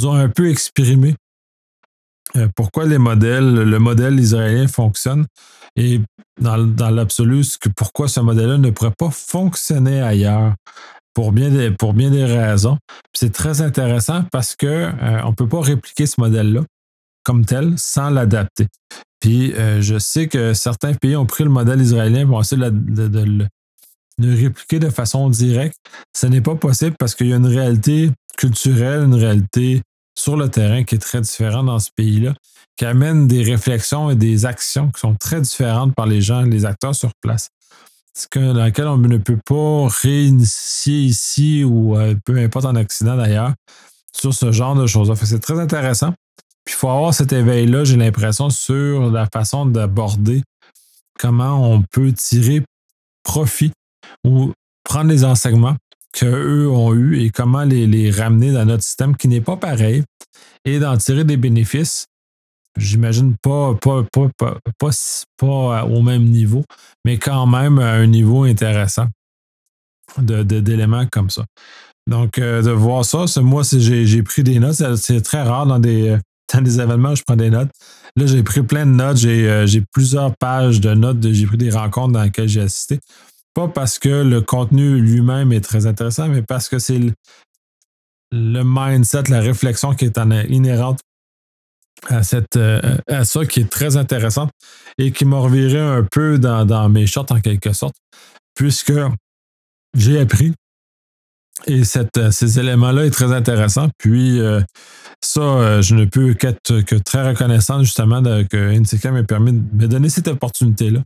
nous 0.00 0.08
ont 0.08 0.14
un 0.14 0.28
peu 0.28 0.50
exprimé 0.50 1.14
euh, 2.34 2.48
pourquoi 2.56 2.86
les 2.86 2.98
modèles, 2.98 3.54
le 3.54 3.78
modèle 3.78 4.18
israélien 4.18 4.66
fonctionne 4.66 5.26
et 5.76 6.00
dans, 6.40 6.58
dans 6.58 6.90
l'absolu, 6.90 7.44
pourquoi 7.76 8.08
ce 8.08 8.18
modèle-là 8.18 8.58
ne 8.58 8.70
pourrait 8.70 8.94
pas 8.98 9.10
fonctionner 9.12 10.02
ailleurs 10.02 10.54
pour 11.14 11.30
bien 11.30 11.50
des, 11.50 11.70
pour 11.70 11.94
bien 11.94 12.10
des 12.10 12.24
raisons. 12.24 12.78
C'est 13.14 13.32
très 13.32 13.60
intéressant 13.60 14.24
parce 14.32 14.56
qu'on 14.56 14.66
euh, 14.66 15.22
ne 15.24 15.34
peut 15.36 15.48
pas 15.48 15.60
répliquer 15.60 16.06
ce 16.06 16.20
modèle-là 16.20 16.62
comme 17.22 17.44
tel 17.44 17.74
sans 17.78 18.10
l'adapter. 18.10 18.66
Puis 19.20 19.52
euh, 19.52 19.80
je 19.80 20.00
sais 20.00 20.26
que 20.26 20.52
certains 20.52 20.94
pays 20.94 21.14
ont 21.14 21.26
pris 21.26 21.44
le 21.44 21.50
modèle 21.50 21.80
israélien 21.80 22.26
pour 22.26 22.40
essayer 22.40 22.60
de, 22.60 23.46
le 24.26 24.34
répliquer 24.34 24.78
de 24.78 24.90
façon 24.90 25.28
directe. 25.28 25.76
Ce 26.16 26.26
n'est 26.26 26.40
pas 26.40 26.54
possible 26.54 26.96
parce 26.98 27.14
qu'il 27.14 27.28
y 27.28 27.32
a 27.32 27.36
une 27.36 27.46
réalité 27.46 28.10
culturelle, 28.36 29.02
une 29.04 29.14
réalité 29.14 29.82
sur 30.18 30.36
le 30.36 30.48
terrain 30.48 30.84
qui 30.84 30.96
est 30.96 30.98
très 30.98 31.20
différente 31.20 31.66
dans 31.66 31.78
ce 31.78 31.90
pays-là, 31.94 32.34
qui 32.76 32.84
amène 32.84 33.26
des 33.26 33.42
réflexions 33.42 34.10
et 34.10 34.16
des 34.16 34.46
actions 34.46 34.90
qui 34.90 35.00
sont 35.00 35.14
très 35.14 35.40
différentes 35.40 35.94
par 35.94 36.06
les 36.06 36.20
gens, 36.20 36.42
les 36.42 36.64
acteurs 36.64 36.94
sur 36.94 37.10
place 37.20 37.48
dans 38.34 38.52
laquelle 38.54 38.86
on 38.86 38.98
ne 38.98 39.18
peut 39.18 39.38
pas 39.44 39.88
réinitier 40.02 41.00
ici 41.02 41.64
ou 41.64 41.96
euh, 41.96 42.14
peu 42.24 42.36
importe 42.38 42.66
en 42.66 42.74
accident 42.74 43.16
d'ailleurs 43.16 43.54
sur 44.12 44.34
ce 44.34 44.52
genre 44.52 44.74
de 44.74 44.86
choses-là. 44.86 45.14
C'est 45.16 45.40
très 45.40 45.58
intéressant. 45.58 46.12
Puis 46.64 46.74
il 46.74 46.78
faut 46.78 46.88
avoir 46.88 47.14
cet 47.14 47.32
éveil-là, 47.32 47.84
j'ai 47.84 47.96
l'impression, 47.96 48.50
sur 48.50 49.10
la 49.10 49.26
façon 49.32 49.66
d'aborder 49.66 50.42
comment 51.18 51.72
on 51.72 51.82
peut 51.82 52.12
tirer 52.12 52.62
profit 53.22 53.72
ou 54.24 54.52
prendre 54.84 55.10
les 55.10 55.24
enseignements 55.24 55.76
qu'eux 56.12 56.68
ont 56.68 56.94
eus 56.94 57.20
et 57.20 57.30
comment 57.30 57.64
les, 57.64 58.10
ramener 58.10 58.52
dans 58.52 58.64
notre 58.64 58.82
système 58.82 59.16
qui 59.16 59.28
n'est 59.28 59.40
pas 59.40 59.56
pareil 59.56 60.02
et 60.64 60.78
d'en 60.78 60.96
tirer 60.96 61.24
des 61.24 61.36
bénéfices 61.36 62.06
J'imagine 62.76 63.34
pas, 63.42 63.74
pas, 63.74 64.04
pas, 64.12 64.30
pas, 65.36 65.84
au 65.84 66.02
même 66.02 66.24
niveau, 66.24 66.64
mais 67.04 67.18
quand 67.18 67.44
même 67.46 67.80
à 67.80 67.94
un 67.94 68.06
niveau 68.06 68.44
intéressant 68.44 69.08
d'éléments 70.18 71.04
de, 71.04 71.08
comme 71.08 71.30
ça. 71.30 71.44
Donc, 72.06 72.38
euh, 72.38 72.62
de 72.62 72.70
voir 72.70 73.04
ça, 73.04 73.26
moi, 73.40 73.62
j'ai 73.64 74.22
pris 74.22 74.42
des 74.42 74.58
notes. 74.58 74.96
C'est 74.96 75.20
très 75.20 75.42
rare 75.42 75.66
dans 75.66 75.78
des, 75.78 76.16
dans 76.54 76.60
des 76.60 76.80
événements 76.80 77.14
je 77.14 77.22
prends 77.24 77.36
des 77.36 77.50
notes. 77.50 77.70
Là, 78.16 78.26
j'ai 78.26 78.42
pris 78.42 78.62
plein 78.62 78.86
de 78.86 78.92
notes. 78.92 79.18
J'ai 79.18 79.48
euh, 79.48 79.66
plusieurs 79.92 80.36
pages 80.36 80.80
de 80.80 80.94
notes. 80.94 81.18
J'ai 81.30 81.46
pris 81.46 81.58
des 81.58 81.70
rencontres 81.70 82.12
dans 82.12 82.22
lesquelles 82.22 82.48
j'ai 82.48 82.62
assisté. 82.62 82.98
Pas 83.54 83.68
parce 83.68 83.98
que 83.98 84.08
le 84.08 84.40
contenu 84.40 85.00
lui-même 85.00 85.52
est 85.52 85.60
très 85.60 85.86
intéressant, 85.86 86.28
mais 86.28 86.42
parce 86.42 86.68
que 86.68 86.78
c'est 86.78 87.00
le, 88.30 88.62
mindset, 88.64 89.24
la 89.28 89.40
réflexion 89.40 89.94
qui 89.94 90.04
est 90.04 90.18
en, 90.18 90.30
inhérente 90.30 91.00
à, 92.08 92.22
cette, 92.22 92.56
à 92.56 93.24
ça 93.24 93.44
qui 93.44 93.60
est 93.60 93.70
très 93.70 93.96
intéressant 93.96 94.48
et 94.98 95.10
qui 95.10 95.24
m'a 95.24 95.38
reviré 95.38 95.80
un 95.80 96.06
peu 96.10 96.38
dans, 96.38 96.88
mes 96.88 97.06
shorts 97.06 97.26
en 97.30 97.40
quelque 97.40 97.72
sorte, 97.72 97.96
puisque 98.54 98.92
j'ai 99.96 100.20
appris 100.20 100.54
et 101.66 101.84
cette, 101.84 102.30
ces 102.30 102.58
éléments-là 102.58 103.04
est 103.04 103.10
très 103.10 103.32
intéressant. 103.32 103.88
Puis 103.98 104.40
ça, 105.20 105.80
je 105.82 105.94
ne 105.94 106.04
peux 106.04 106.34
qu'être 106.34 106.80
que 106.82 106.94
très 106.94 107.28
reconnaissant 107.28 107.82
justement 107.82 108.22
que 108.22 108.78
NCK 108.78 109.06
m'ait 109.06 109.24
permis 109.24 109.52
de 109.52 109.58
me 109.58 109.88
donner 109.88 110.08
cette 110.08 110.28
opportunité-là 110.28 111.02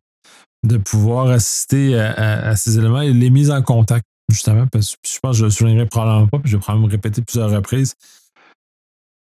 de 0.64 0.78
pouvoir 0.78 1.28
assister 1.28 1.99
à, 1.99 2.56
ces 2.56 2.78
éléments 2.78 3.02
et 3.02 3.12
les 3.12 3.30
mises 3.30 3.50
en 3.50 3.62
contact, 3.62 4.04
justement, 4.30 4.66
parce 4.66 4.92
que 4.92 4.97
je 5.06 5.18
pense 5.21 5.33
que 5.33 5.40
je 5.40 5.44
le 5.44 5.50
soulignerai 5.50 5.87
probablement 5.87 6.26
pas, 6.26 6.38
puis 6.38 6.50
je 6.50 6.56
vais 6.56 6.61
probablement 6.61 6.88
me 6.88 6.92
répéter 6.92 7.23
plusieurs 7.23 7.50
reprises, 7.50 7.94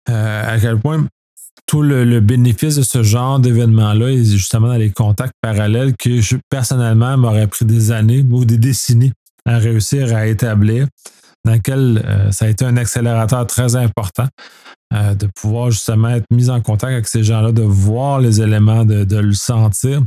euh, 0.09 0.55
à 0.55 0.59
quel 0.59 0.79
point 0.79 1.05
tout 1.65 1.81
le, 1.81 2.19
bénéfice 2.19 2.75
de 2.75 2.81
ce 2.81 3.03
genre 3.03 3.39
d'événement-là 3.39 4.09
est 4.09 4.25
justement 4.25 4.67
dans 4.67 4.77
les 4.77 4.91
contacts 4.91 5.33
parallèles 5.41 5.95
que 5.95 6.19
je, 6.19 6.38
personnellement, 6.50 7.17
m'aurait 7.17 7.47
pris 7.47 7.65
des 7.65 7.91
années 7.91 8.25
ou 8.29 8.45
des 8.45 8.57
décennies 8.57 9.13
à 9.45 9.57
réussir 9.57 10.15
à 10.15 10.27
établir, 10.27 10.88
dans 11.45 11.53
lequel 11.53 12.03
euh, 12.05 12.31
ça 12.31 12.45
a 12.45 12.47
été 12.50 12.65
un 12.65 12.77
accélérateur 12.77 13.45
très 13.47 13.75
important 13.75 14.27
euh, 14.93 15.15
de 15.15 15.27
pouvoir 15.27 15.71
justement 15.71 16.09
être 16.09 16.25
mis 16.31 16.50
en 16.50 16.62
contact 16.62 16.93
avec 16.93 17.07
ces 17.07 17.23
gens-là, 17.23 17.51
de 17.51 17.63
voir 17.63 18.19
les 18.19 18.41
éléments, 18.41 18.85
de, 18.85 19.03
de 19.03 19.17
le 19.17 19.33
sentir. 19.33 20.01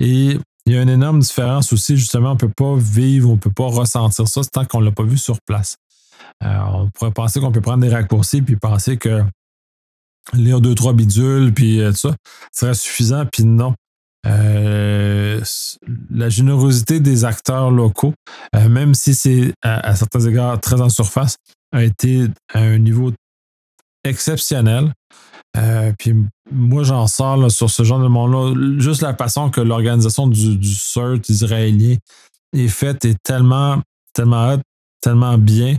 Et 0.00 0.38
il 0.68 0.74
y 0.74 0.76
a 0.76 0.82
une 0.82 0.90
énorme 0.90 1.20
différence 1.20 1.72
aussi, 1.72 1.96
justement, 1.96 2.32
on 2.32 2.34
ne 2.34 2.38
peut 2.38 2.52
pas 2.54 2.76
vivre, 2.76 3.30
on 3.30 3.36
ne 3.36 3.38
peut 3.38 3.50
pas 3.50 3.68
ressentir 3.68 4.28
ça 4.28 4.42
tant 4.52 4.66
qu'on 4.66 4.80
ne 4.80 4.84
l'a 4.84 4.92
pas 4.92 5.02
vu 5.02 5.16
sur 5.16 5.38
place. 5.46 5.76
Euh, 6.44 6.58
on 6.70 6.90
pourrait 6.90 7.10
penser 7.10 7.40
qu'on 7.40 7.50
peut 7.50 7.62
prendre 7.62 7.80
des 7.80 7.88
raccourcis 7.88 8.42
puis 8.42 8.56
penser 8.56 8.98
que 8.98 9.24
lire 10.34 10.60
deux, 10.60 10.74
trois 10.74 10.92
bidules, 10.92 11.54
puis 11.54 11.80
euh, 11.80 11.92
tout 11.92 11.96
ça, 11.96 12.14
serait 12.52 12.74
suffisant, 12.74 13.24
puis 13.24 13.44
non. 13.44 13.74
Euh, 14.26 15.40
la 16.10 16.28
générosité 16.28 17.00
des 17.00 17.24
acteurs 17.24 17.70
locaux, 17.70 18.12
même 18.52 18.94
si 18.94 19.14
c'est 19.14 19.54
à, 19.62 19.96
certains 19.96 20.20
égards 20.20 20.60
très 20.60 20.82
en 20.82 20.90
surface, 20.90 21.36
a 21.72 21.82
été 21.82 22.26
à 22.52 22.58
un 22.58 22.76
niveau 22.76 23.10
exceptionnel. 24.04 24.92
Puis 25.98 26.14
moi, 26.50 26.82
j'en 26.84 27.06
sors 27.06 27.50
sur 27.50 27.70
ce 27.70 27.82
genre 27.82 28.00
de 28.00 28.08
monde-là. 28.08 28.78
Juste 28.78 29.02
la 29.02 29.14
façon 29.14 29.50
que 29.50 29.60
l'organisation 29.60 30.26
du, 30.26 30.56
du 30.56 30.74
CERT 30.74 31.28
israélien 31.28 31.96
est 32.52 32.68
faite 32.68 33.04
est 33.04 33.16
tellement, 33.22 33.80
tellement 34.12 34.58
tellement 35.00 35.38
bien. 35.38 35.76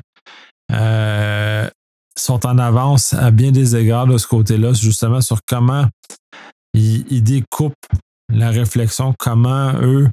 Euh, 0.72 1.70
sont 2.16 2.46
en 2.46 2.58
avance 2.58 3.14
à 3.14 3.32
bien 3.32 3.52
des 3.52 3.76
égards 3.76 4.08
de 4.08 4.18
ce 4.18 4.28
côté-là, 4.28 4.74
justement 4.74 5.22
sur 5.22 5.40
comment 5.48 5.88
ils, 6.74 7.24
découpent 7.24 7.74
la 8.32 8.50
réflexion, 8.52 9.16
comment 9.18 9.74
eux 9.82 10.10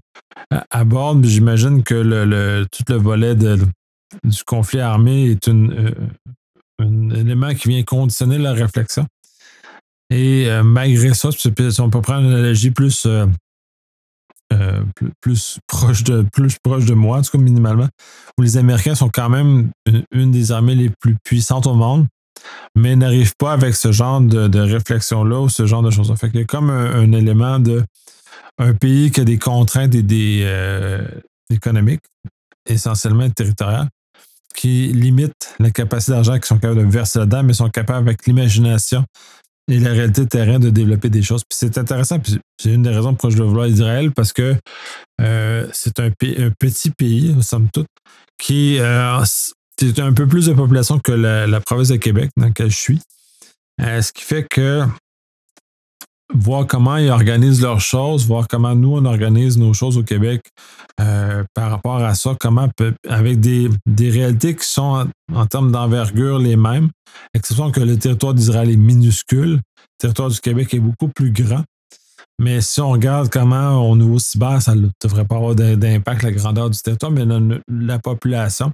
abordent. 0.71 1.25
J'imagine 1.25 1.83
que 1.83 1.95
le, 1.95 2.67
tout 2.71 2.85
le 2.89 2.97
volet 2.97 3.35
du 3.35 4.45
conflit 4.47 4.81
armé 4.81 5.31
est 5.31 5.49
euh, 5.49 5.95
un 6.79 7.11
élément 7.11 7.53
qui 7.55 7.69
vient 7.69 7.83
conditionner 7.83 8.39
la 8.39 8.53
réflexion. 8.53 9.07
Et 10.11 10.49
euh, 10.49 10.63
malgré 10.63 11.15
ça, 11.15 11.31
on 11.79 11.91
peut 11.91 12.01
prendre 12.01 12.27
une 12.27 12.33
analogie 12.33 12.71
plus, 12.71 13.07
euh, 13.07 13.27
euh, 14.53 14.83
plus, 15.21 15.59
proche 15.67 16.05
de, 16.05 16.25
plus 16.33 16.57
proche 16.63 16.85
de 16.85 16.95
moi, 16.95 17.19
en 17.19 17.23
tout 17.23 17.33
cas 17.33 17.39
minimalement, 17.39 17.89
où 18.39 18.43
les 18.43 18.57
Américains 18.57 18.95
sont 18.95 19.09
quand 19.09 19.29
même 19.29 19.71
une, 20.13 20.31
des 20.31 20.53
armées 20.53 20.77
les 20.77 20.91
plus 21.01 21.17
puissantes 21.25 21.67
au 21.67 21.75
monde, 21.75 22.07
mais 22.77 22.95
n'arrivent 22.95 23.35
pas 23.39 23.53
avec 23.53 23.75
ce 23.75 23.91
genre 23.91 24.21
de, 24.21 24.61
réflexion-là 24.61 25.41
ou 25.41 25.49
ce 25.49 25.67
genre 25.67 25.83
de 25.83 25.91
choses. 25.91 26.15
Fait 26.19 26.31
qu'il 26.31 26.41
y 26.41 26.43
a 26.43 26.47
comme 26.47 26.71
un, 26.71 27.11
élément 27.13 27.59
de 27.59 27.85
un 28.59 28.73
pays 28.75 29.11
qui 29.11 29.21
a 29.21 29.25
des 29.25 29.39
contraintes 29.39 29.95
et 29.95 30.03
des 30.03 30.47
économiques, 31.51 32.03
essentiellement 32.69 33.29
territoriales, 33.31 33.89
qui 34.55 34.89
limitent 34.93 35.55
la 35.59 35.71
capacité 35.71 36.13
d'argent 36.13 36.35
qu'ils 36.35 36.47
sont 36.47 36.59
capables 36.59 36.81
de 36.81 36.91
verser 36.91 37.19
là-dedans, 37.19 37.43
mais 37.43 37.53
sont 37.53 37.69
capables 37.69 38.09
avec 38.09 38.27
l'imagination 38.27 39.05
et 39.69 39.79
la 39.79 39.91
réalité 39.91 40.27
terrain 40.27 40.59
de 40.59 40.71
développer 40.71 41.11
des 41.11 41.23
choses. 41.23 41.43
Puis 41.43 41.57
c'est 41.59 41.79
intéressant, 41.79 42.19
puis 42.21 42.39
c'est 42.61 42.73
une 42.73 42.83
des 42.83 42.91
raisons 42.91 43.13
pourquoi 43.13 43.31
je 43.31 43.37
dois 43.37 43.47
vouloir 43.47 43.67
Israël, 43.67 44.13
parce 44.13 44.33
que 44.33 44.55
euh, 45.21 45.69
c'est 45.73 45.99
un, 46.01 46.11
petit 46.11 46.91
pays, 46.91 47.35
somme 47.43 47.69
toute, 47.73 47.89
qui 48.39 48.79
euh, 48.79 49.19
a 49.19 49.25
un 49.99 50.13
peu 50.13 50.27
plus 50.27 50.47
de 50.47 50.53
population 50.53 50.99
que 50.99 51.13
la, 51.13 51.61
province 51.61 51.89
de 51.89 51.97
Québec 51.97 52.31
dans 52.37 52.47
laquelle 52.47 52.71
je 52.71 52.77
suis. 52.77 53.01
Euh, 53.81 54.01
ce 54.01 54.13
qui 54.13 54.23
fait 54.23 54.47
que 54.49 54.85
voir 56.35 56.67
comment 56.67 56.97
ils 56.97 57.11
organisent 57.11 57.63
leurs 57.63 57.81
choses, 57.81 58.27
voir 58.27 58.49
comment 58.49 58.75
nous, 58.75 58.97
on 58.97 59.05
organise 59.05 59.59
nos 59.59 59.73
choses 59.73 59.97
au 59.97 60.03
Québec 60.03 60.43
euh, 61.01 61.45
par 61.55 61.71
rapport 61.71 62.03
à 62.03 62.15
ça, 62.15 62.37
comment, 62.39 62.69
avec 63.09 63.41
des, 63.41 63.71
réalités 63.99 64.55
qui 64.57 64.67
sont 64.67 65.09
en, 65.33 65.47
termes 65.47 65.71
d'envergure 65.71 66.39
les 66.39 66.57
mêmes, 66.57 66.91
exception 67.35 67.71
que 67.71 67.81
le 67.81 67.99
territoire 67.99 68.35
d'Israël 68.35 68.71
est 68.71 68.77
minuscule, 68.77 69.55
le 69.55 69.61
territoire 69.99 70.31
du 70.31 70.41
Québec 70.41 70.75
est 70.75 70.81
beaucoup 70.81 71.09
plus 71.09 71.31
grand. 71.31 71.63
Mais 72.39 72.61
si 72.61 72.83
on 72.83 72.91
regarde 72.91 73.31
comment 73.31 73.91
au 73.91 73.97
niveau 73.97 74.19
cyber, 74.19 74.61
ça 74.61 74.75
ne 74.75 74.89
devrait 75.03 75.25
pas 75.25 75.37
avoir 75.37 75.55
d'impact 75.55 76.23
la 76.23 76.33
grandeur 76.33 76.69
du 76.69 76.79
territoire, 76.79 77.11
mais 77.11 77.25
la, 77.69 77.99
population 77.99 78.73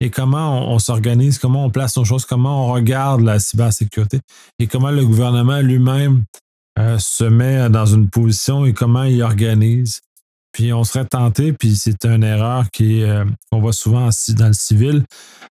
et 0.00 0.10
comment 0.10 0.72
on, 0.72 0.78
s'organise, 0.78 1.38
comment 1.38 1.64
on 1.64 1.70
place 1.70 1.96
nos 1.96 2.04
choses, 2.04 2.24
comment 2.24 2.66
on 2.66 2.72
regarde 2.72 3.22
la 3.22 3.40
cybersécurité 3.40 4.20
et 4.60 4.68
comment 4.68 4.92
le 4.92 5.04
gouvernement 5.04 5.60
lui-même 5.60 6.22
euh, 6.78 6.98
se 6.98 7.24
met 7.24 7.68
dans 7.68 7.86
une 7.86 8.08
position 8.08 8.64
et 8.64 8.72
comment 8.72 9.04
il 9.04 9.22
organise. 9.22 10.00
Puis 10.52 10.72
on 10.72 10.84
serait 10.84 11.04
tenté, 11.04 11.52
puis 11.52 11.76
c'est 11.76 12.04
une 12.04 12.24
erreur 12.24 12.64
euh, 12.80 13.24
qu'on 13.50 13.60
voit 13.60 13.72
souvent 13.72 14.08
dans 14.30 14.46
le 14.46 14.52
civil, 14.52 15.04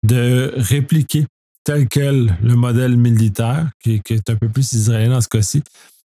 de 0.05 0.53
répliquer 0.57 1.27
tel 1.65 1.89
quel 1.89 2.37
le 2.43 2.55
modèle 2.57 2.97
militaire, 2.97 3.71
qui, 3.83 4.03
est 4.09 4.31
un 4.31 4.37
peu 4.37 4.49
plus 4.49 4.73
israélien 4.73 5.15
dans 5.15 5.21
ce 5.21 5.29
cas-ci, 5.29 5.63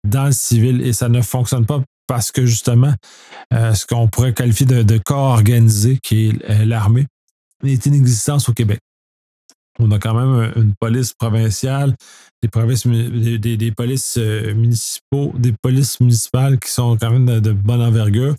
dans 0.07 0.27
le 0.27 0.33
civil. 0.33 0.81
Et 0.81 0.93
ça 0.93 1.09
ne 1.09 1.21
fonctionne 1.21 1.67
pas 1.67 1.83
parce 2.07 2.33
que 2.33 2.47
justement, 2.47 2.95
euh, 3.53 3.75
ce 3.75 3.87
qu'on 3.87 4.09
pourrait 4.09 4.33
qualifier 4.33 4.67
de, 4.67 4.83
de, 4.83 4.99
corps 4.99 5.33
organisé, 5.33 5.99
qui 6.03 6.29
est 6.29 6.65
l'armée, 6.65 7.07
est 7.65 7.87
inexistant 7.87 8.39
au 8.49 8.53
Québec. 8.53 8.81
On 9.79 9.91
a 9.93 9.99
quand 9.99 10.15
même 10.15 10.53
une 10.57 10.75
police 10.79 11.13
provinciale, 11.13 11.95
des, 12.43 12.49
polices, 12.49 12.87
euh, 14.17 14.55
municipaux, 14.55 15.33
des 15.37 15.55
polices 15.63 16.01
municipales 16.01 16.59
qui 16.59 16.71
sont 16.71 16.97
quand 16.97 17.11
même 17.11 17.41
de, 17.41 17.53
bonne 17.53 17.81
envergure, 17.81 18.35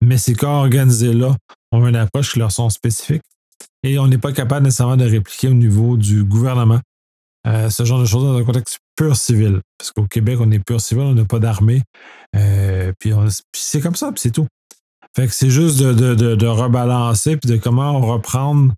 mais 0.00 0.18
ces 0.18 0.34
corps 0.34 0.60
organisés-là 0.60 1.36
ont 1.72 1.86
une 1.86 1.96
approche 1.96 2.32
qui 2.32 2.38
leur 2.38 2.52
sont 2.52 2.70
spécifiques 2.70 3.22
et 3.82 3.98
on 3.98 4.06
n'est 4.06 4.18
pas 4.18 4.32
capable 4.32 4.64
nécessairement 4.66 4.96
de 4.96 5.04
répliquer 5.04 5.48
au 5.48 5.54
niveau 5.54 5.96
du 5.96 6.24
gouvernement 6.24 6.80
euh, 7.46 7.70
ce 7.70 7.84
genre 7.84 8.00
de 8.00 8.04
choses 8.04 8.24
dans 8.24 8.36
un 8.36 8.44
contexte 8.44 8.78
pur 8.96 9.16
civil. 9.16 9.60
Parce 9.78 9.92
qu'au 9.92 10.06
Québec, 10.06 10.38
on 10.40 10.50
est 10.50 10.58
pur 10.58 10.80
civil, 10.80 11.04
on 11.04 11.14
n'a 11.14 11.24
pas 11.24 11.38
d'armée. 11.38 11.82
Euh, 12.36 12.92
puis, 12.98 13.12
c'est 13.52 13.80
comme 13.80 13.94
ça, 13.94 14.10
puis 14.12 14.20
c'est 14.20 14.30
tout. 14.30 14.46
Fait 15.16 15.26
que 15.26 15.32
c'est 15.32 15.50
juste 15.50 15.78
de, 15.78 16.14
de, 16.14 16.46
rebalancer 16.46 17.36
puis 17.36 17.50
de 17.50 17.56
comment 17.56 17.98
reprendre 18.00 18.74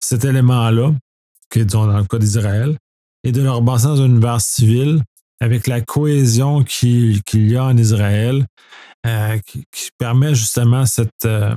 cet 0.00 0.24
élément-là, 0.24 0.92
qui 1.50 1.60
est 1.60 1.64
dans 1.64 1.86
le 1.86 2.04
cas 2.04 2.18
d'Israël, 2.18 2.76
et 3.24 3.32
de 3.32 3.42
leur 3.42 3.62
baser 3.62 3.88
dans 3.88 4.02
un 4.02 4.06
univers 4.06 4.40
civil 4.40 5.02
avec 5.40 5.66
la 5.66 5.80
cohésion 5.80 6.62
qu'il 6.62 7.22
y 7.34 7.56
a 7.56 7.64
en 7.64 7.76
Israël, 7.76 8.46
euh, 9.06 9.38
qui, 9.46 9.90
permet 9.98 10.34
justement 10.34 10.84
euh, 11.26 11.54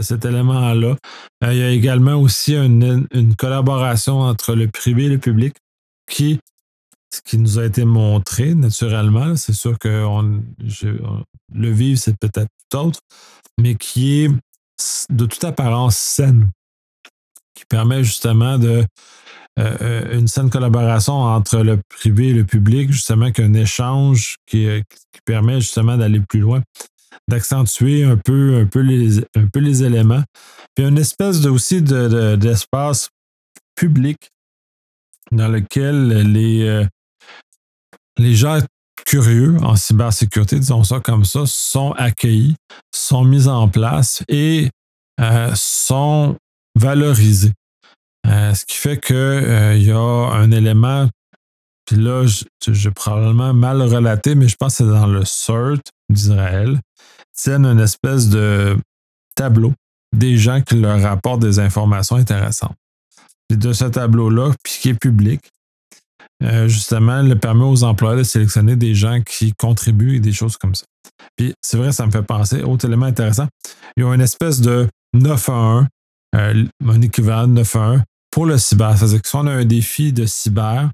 cet 0.00 0.24
élément-là. 0.24 0.96
Euh, 1.44 1.52
il 1.52 1.58
y 1.58 1.62
a 1.62 1.70
également 1.70 2.14
aussi 2.14 2.54
une, 2.54 3.08
collaboration 3.36 4.20
entre 4.20 4.54
le 4.54 4.68
privé 4.68 5.04
et 5.04 5.08
le 5.08 5.18
public 5.18 5.56
qui, 6.08 6.38
ce 7.12 7.20
qui 7.22 7.38
nous 7.38 7.58
a 7.58 7.64
été 7.64 7.84
montré 7.84 8.54
naturellement, 8.54 9.34
c'est 9.36 9.52
sûr 9.52 9.78
que 9.78 10.04
on, 10.04 10.42
le 11.52 11.70
vivre, 11.70 11.98
c'est 11.98 12.16
peut-être 12.16 12.50
tout 12.70 12.78
autre, 12.78 13.00
mais 13.60 13.74
qui 13.74 14.24
est 14.24 14.30
de 15.10 15.26
toute 15.26 15.42
apparence 15.44 15.96
saine, 15.96 16.50
qui 17.58 17.64
permet 17.64 18.04
justement 18.04 18.56
de 18.56 18.84
euh, 19.58 19.76
euh, 19.80 20.18
une 20.18 20.28
saine 20.28 20.50
collaboration 20.50 21.14
entre 21.14 21.58
le 21.58 21.80
privé 21.88 22.28
et 22.28 22.32
le 22.32 22.44
public, 22.44 22.92
justement, 22.92 23.32
qu'un 23.32 23.54
échange 23.54 24.36
qui, 24.46 24.66
euh, 24.66 24.80
permet 25.24 25.60
justement 25.60 25.96
d'aller 25.96 26.20
plus 26.20 26.40
loin, 26.40 26.62
d'accentuer 27.28 28.04
un 28.04 28.16
peu, 28.16 28.60
un, 28.60 28.66
peu 28.66 28.80
les, 28.80 29.18
un 29.34 29.46
peu 29.52 29.58
les 29.58 29.82
éléments. 29.82 30.22
Puis 30.74 30.86
une 30.86 30.96
espèce 30.96 31.40
de, 31.40 31.50
aussi 31.50 31.82
d'espace 31.82 33.10
public 33.74 34.30
dans 35.32 35.48
lequel 35.48 36.32
les, 36.32 36.86
les 38.16 38.34
gens 38.34 38.60
curieux 39.04 39.56
en 39.60 39.76
cybersécurité, 39.76 40.58
disons 40.58 40.82
ça 40.82 41.00
comme 41.00 41.26
ça, 41.26 41.42
sont 41.44 41.92
accueillis, 41.98 42.56
sont 42.94 43.24
mis 43.24 43.48
en 43.48 43.68
place 43.68 44.22
et 44.28 44.70
sont 45.54 46.38
valorisés. 46.78 47.52
Euh, 48.26 48.54
ce 48.54 48.64
qui 48.64 48.76
fait 48.76 48.98
qu'il 49.00 49.16
euh, 49.16 49.76
y 49.76 49.90
a 49.90 49.98
un 49.98 50.50
élément 50.50 51.08
puis 51.88 51.96
là, 51.96 52.26
j'ai 52.68 52.90
probablement 52.90 53.54
mal 53.54 53.80
relaté, 53.80 54.34
mais 54.34 54.46
je 54.46 54.56
pense 54.56 54.76
que 54.76 54.84
c'est 54.84 54.90
dans 54.90 55.06
le 55.06 55.24
CERT 55.24 55.80
d'Israël, 56.10 56.78
tiennent 57.34 57.64
une 57.64 57.80
espèce 57.80 58.28
de 58.28 58.76
tableau 59.34 59.72
des 60.14 60.36
gens 60.36 60.60
qui 60.60 60.74
leur 60.74 61.00
rapportent 61.00 61.40
des 61.40 61.58
informations 61.58 62.16
intéressantes. 62.16 62.76
Et 63.48 63.56
de 63.56 63.72
ce 63.72 63.86
tableau-là, 63.86 64.52
puis 64.62 64.74
qui 64.82 64.88
est 64.90 65.00
public, 65.00 65.40
euh, 66.42 66.68
justement, 66.68 67.22
le 67.22 67.38
permet 67.38 67.64
aux 67.64 67.82
employeurs 67.84 68.18
de 68.18 68.22
sélectionner 68.22 68.76
des 68.76 68.94
gens 68.94 69.22
qui 69.22 69.54
contribuent 69.54 70.16
et 70.16 70.20
des 70.20 70.32
choses 70.32 70.58
comme 70.58 70.74
ça. 70.74 70.84
Puis 71.38 71.54
c'est 71.62 71.78
vrai, 71.78 71.92
ça 71.92 72.04
me 72.04 72.10
fait 72.10 72.22
penser, 72.22 72.62
autre 72.64 72.84
élément 72.84 73.06
intéressant, 73.06 73.48
ils 73.96 74.04
ont 74.04 74.12
une 74.12 74.20
espèce 74.20 74.60
de 74.60 74.86
9 75.14 75.48
à 75.48 75.52
1, 75.52 75.88
euh, 76.36 76.64
un 76.86 77.02
équivalent 77.02 77.48
de 77.48 77.54
9 77.54 77.76
à 77.76 77.78
1 77.78 78.02
pour 78.30 78.46
le 78.46 78.58
cyber. 78.58 78.96
C'est-à-dire 78.96 79.22
que 79.22 79.28
si 79.28 79.36
on 79.36 79.46
a 79.46 79.52
un 79.52 79.64
défi 79.64 80.12
de 80.12 80.26
cyber, 80.26 80.90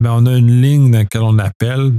ben 0.00 0.12
on 0.12 0.26
a 0.26 0.36
une 0.36 0.60
ligne 0.60 0.90
dans 0.90 0.98
laquelle 0.98 1.22
on 1.22 1.38
appelle 1.38 1.92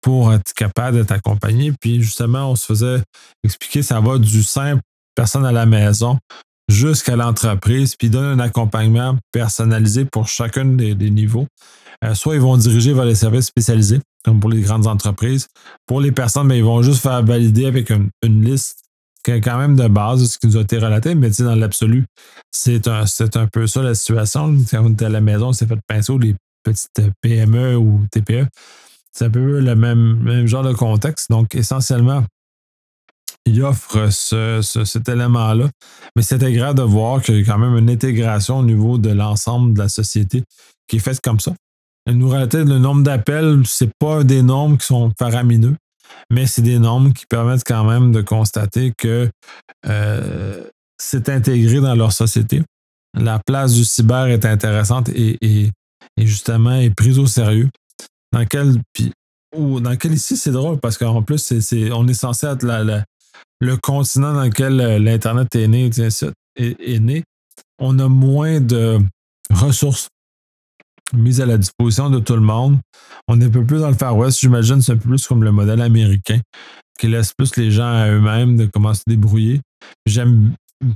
pour 0.00 0.32
être 0.34 0.52
capable 0.52 0.98
d'être 0.98 1.12
accompagné. 1.12 1.72
Puis 1.80 2.02
justement, 2.02 2.50
on 2.50 2.56
se 2.56 2.66
faisait 2.66 3.02
expliquer, 3.42 3.82
ça 3.82 4.00
va 4.00 4.18
du 4.18 4.42
simple 4.42 4.82
personne 5.14 5.46
à 5.46 5.52
la 5.52 5.66
maison 5.66 6.18
jusqu'à 6.68 7.16
l'entreprise, 7.16 7.94
puis 7.96 8.10
donne 8.10 8.24
un 8.24 8.42
accompagnement 8.42 9.16
personnalisé 9.32 10.04
pour 10.04 10.28
chacun 10.28 10.64
des, 10.64 10.94
niveaux. 11.10 11.46
Euh, 12.04 12.14
soit 12.14 12.34
ils 12.34 12.40
vont 12.40 12.56
diriger 12.56 12.92
vers 12.92 13.04
les 13.04 13.14
services 13.14 13.46
spécialisés, 13.46 14.00
comme 14.24 14.40
pour 14.40 14.50
les 14.50 14.60
grandes 14.60 14.86
entreprises. 14.86 15.46
Pour 15.86 16.00
les 16.00 16.12
personnes, 16.12 16.46
mais 16.46 16.54
ben, 16.54 16.58
ils 16.58 16.64
vont 16.64 16.82
juste 16.82 17.02
faire 17.02 17.22
valider 17.22 17.66
avec 17.66 17.90
une, 17.90 18.10
liste 18.22 18.83
quand 19.24 19.58
même 19.58 19.76
de 19.76 19.88
base 19.88 20.24
ce 20.26 20.38
qui 20.38 20.46
nous 20.46 20.56
a 20.56 20.60
été 20.60 20.78
relaté, 20.78 21.14
mais 21.14 21.30
dans 21.30 21.54
l'absolu, 21.54 22.06
c'est 22.50 22.88
un, 22.88 23.04
un 23.34 23.46
peu 23.46 23.66
ça 23.66 23.82
la 23.82 23.94
situation. 23.94 24.56
Quand 24.70 24.84
on 24.84 24.92
était 24.92 25.06
à 25.06 25.10
la 25.10 25.20
maison, 25.20 25.48
on 25.48 25.52
s'est 25.52 25.66
fait 25.66 25.78
pinceau 25.86 26.18
les 26.18 26.34
petites 26.62 27.10
PME 27.20 27.76
ou 27.76 28.00
TPE. 28.10 28.46
C'est 29.12 29.26
un 29.26 29.30
peu 29.30 29.60
le 29.60 29.74
même, 29.76 30.16
même 30.22 30.46
genre 30.46 30.64
de 30.64 30.72
contexte. 30.72 31.30
Donc, 31.30 31.54
essentiellement, 31.54 32.24
il 33.46 33.62
offre 33.62 34.08
cet 34.10 35.08
élément-là. 35.08 35.68
Mais 36.16 36.22
c'est 36.22 36.42
agréable 36.42 36.78
de 36.78 36.84
voir 36.84 37.22
qu'il 37.22 37.38
y 37.38 37.42
a 37.42 37.44
quand 37.44 37.58
même 37.58 37.76
une 37.76 37.90
intégration 37.90 38.58
au 38.58 38.64
niveau 38.64 38.98
de 38.98 39.10
l'ensemble 39.10 39.74
de 39.74 39.80
la 39.80 39.88
société 39.88 40.42
qui 40.88 40.96
est 40.96 41.00
faite 41.00 41.20
comme 41.22 41.40
ça. 41.40 41.54
nous 42.10 42.28
relatait 42.28 42.64
le 42.64 42.78
nombre 42.78 43.02
d'appels, 43.02 43.62
ce 43.66 43.84
pas 43.98 44.24
des 44.24 44.42
nombres 44.42 44.78
qui 44.78 44.86
sont 44.86 45.12
faramineux, 45.18 45.76
mais 46.30 46.46
c'est 46.46 46.62
des 46.62 46.78
nombres 46.78 47.12
qui 47.12 47.26
permettent 47.26 47.64
quand 47.66 47.84
même 47.84 48.12
de 48.12 48.22
constater 48.22 48.92
que 48.96 49.30
euh, 49.86 50.64
c'est 50.98 51.28
intégré 51.28 51.80
dans 51.80 51.94
leur 51.94 52.12
société. 52.12 52.62
La 53.18 53.38
place 53.44 53.74
du 53.74 53.84
cyber 53.84 54.26
est 54.26 54.44
intéressante 54.44 55.08
et, 55.10 55.70
justement 56.18 56.74
est 56.74 56.94
prise 56.94 57.18
au 57.18 57.26
sérieux. 57.26 57.68
Dans 58.32 58.44
quel, 58.44 58.80
ou 59.54 59.80
dans 59.80 59.96
quel 59.96 60.12
ici, 60.12 60.36
c'est 60.36 60.50
drôle 60.50 60.78
parce 60.80 60.98
qu'en 60.98 61.22
plus, 61.22 61.52
on 61.92 62.08
est 62.08 62.14
censé 62.14 62.46
être 62.46 62.64
le 63.60 63.76
continent 63.76 64.34
dans 64.34 64.44
lequel 64.44 64.80
euh, 64.80 64.98
l'Internet 64.98 65.54
est 65.54 65.68
né, 65.68 65.90
est, 66.56 67.00
né, 67.00 67.22
on 67.78 67.98
a 67.98 68.08
moins 68.08 68.60
de 68.60 68.98
ressources 69.50 70.08
mises 71.12 71.40
à 71.40 71.46
la 71.46 71.58
disposition 71.58 72.10
de 72.10 72.18
tout 72.18 72.34
le 72.34 72.40
monde. 72.40 72.78
On 73.28 73.40
est 73.40 73.44
un 73.44 73.50
peu 73.50 73.64
plus 73.64 73.80
dans 73.80 73.88
le 73.88 73.94
Far 73.94 74.16
West, 74.16 74.40
j'imagine, 74.40 74.80
c'est 74.80 74.92
un 74.92 74.96
peu 74.96 75.08
plus 75.08 75.26
comme 75.26 75.44
le 75.44 75.52
modèle 75.52 75.80
américain, 75.80 76.40
qui 76.98 77.08
laisse 77.08 77.32
plus 77.36 77.56
les 77.56 77.70
gens 77.70 77.86
à 77.86 78.08
eux-mêmes 78.08 78.56
de 78.56 78.66
comment 78.66 78.94
se 78.94 79.02
débrouiller. 79.06 79.60
J'aime 80.06 80.52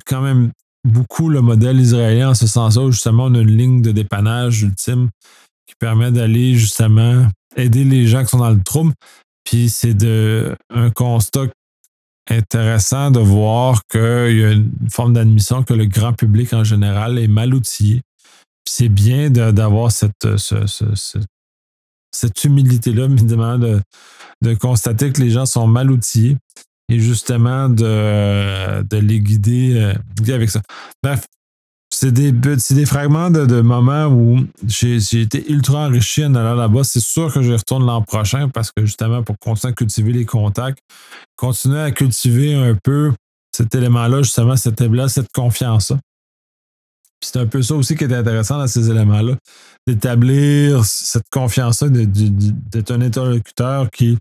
quand 0.07 0.23
même 0.23 0.51
beaucoup 0.85 1.29
le 1.29 1.41
modèle 1.41 1.79
israélien 1.79 2.31
en 2.31 2.35
ce 2.35 2.47
sens-là, 2.47 2.91
justement, 2.91 3.25
on 3.25 3.35
a 3.35 3.41
une 3.41 3.57
ligne 3.57 3.83
de 3.83 3.93
dépannage 3.93 4.63
ultime 4.63 5.09
qui 5.67 5.75
permet 5.79 6.11
d'aller 6.11 6.55
justement 6.55 7.27
aider 7.57 7.85
les 7.85 8.07
gens 8.07 8.23
qui 8.23 8.31
sont 8.31 8.39
dans 8.39 8.51
le 8.51 8.63
trouble. 8.63 8.93
Puis 9.45 9.69
c'est 9.69 9.95
de 9.95 10.55
un 10.71 10.91
constat 10.91 11.47
intéressant 12.31 13.11
de 13.11 13.21
voir 13.21 13.81
qu'il 13.91 14.01
y 14.01 14.45
a 14.45 14.53
une 14.53 14.71
forme 14.91 15.15
d'admission 15.15 15.63
que 15.63 15.75
le 15.75 15.87
grand 15.87 16.13
public 16.13 16.53
en 16.53 16.65
général 16.65 17.19
est 17.19 17.29
mal 17.29 17.55
outillé. 17.55 18.03
C'est 18.69 18.89
bien 18.89 19.31
d'avoir 19.31 19.91
cette, 19.91 20.29
cette 22.13 22.45
humilité-là, 22.45 23.05
évidemment, 23.05 23.59
de, 23.59 23.81
de 24.43 24.55
constater 24.55 25.13
que 25.13 25.21
les 25.23 25.31
gens 25.31 25.47
sont 25.47 25.67
mal 25.67 25.91
outillés 25.91 26.37
et 26.91 27.01
justement 27.01 27.69
de, 27.69 28.83
de 28.83 28.97
les 28.97 29.21
guider, 29.21 29.75
euh, 29.77 30.35
avec 30.35 30.51
ça. 30.51 30.63
Bref, 31.03 31.27
c'est 31.91 32.13
des, 32.13 32.33
des 32.33 32.87
fragments 32.87 33.31
de, 33.31 33.61
moments 33.61 34.07
où 34.07 34.39
j'ai 34.67 34.99
été 35.21 35.51
ultra 35.51 35.87
enrichi 35.87 36.25
en 36.25 36.35
allant 36.35 36.55
là-bas. 36.55 36.85
C'est 36.85 37.01
sûr 37.01 37.33
que 37.33 37.43
je 37.43 37.53
retourne 37.53 37.87
l'an 37.87 38.03
prochain 38.03 38.49
parce 38.49 38.71
que 38.71 38.85
justement, 38.85 39.23
pour 39.23 39.39
continuer 39.39 39.73
à 39.73 39.75
cultiver 39.75 40.13
les 40.13 40.25
contacts, 40.25 40.79
continuer 41.37 41.81
à 41.81 41.91
cultiver 41.91 42.55
un 42.55 42.75
peu 42.75 43.13
cet 43.55 43.75
élément-là, 43.75 44.23
justement, 44.23 44.57
cette, 44.57 44.83
cette 45.09 45.33
confiance-là. 45.33 45.99
C'est 47.21 47.39
un 47.39 47.47
peu 47.47 47.63
ça 47.63 47.75
aussi 47.75 47.97
qui 47.97 48.05
est 48.05 48.13
intéressant 48.13 48.59
dans 48.59 48.67
ces 48.67 48.91
éléments-là, 48.91 49.37
d'établir 49.87 50.85
cette 50.85 51.29
confiance-là, 51.31 51.89
d'être 51.91 52.91
un 52.93 53.01
interlocuteur 53.01 53.91
qui, 53.91 54.19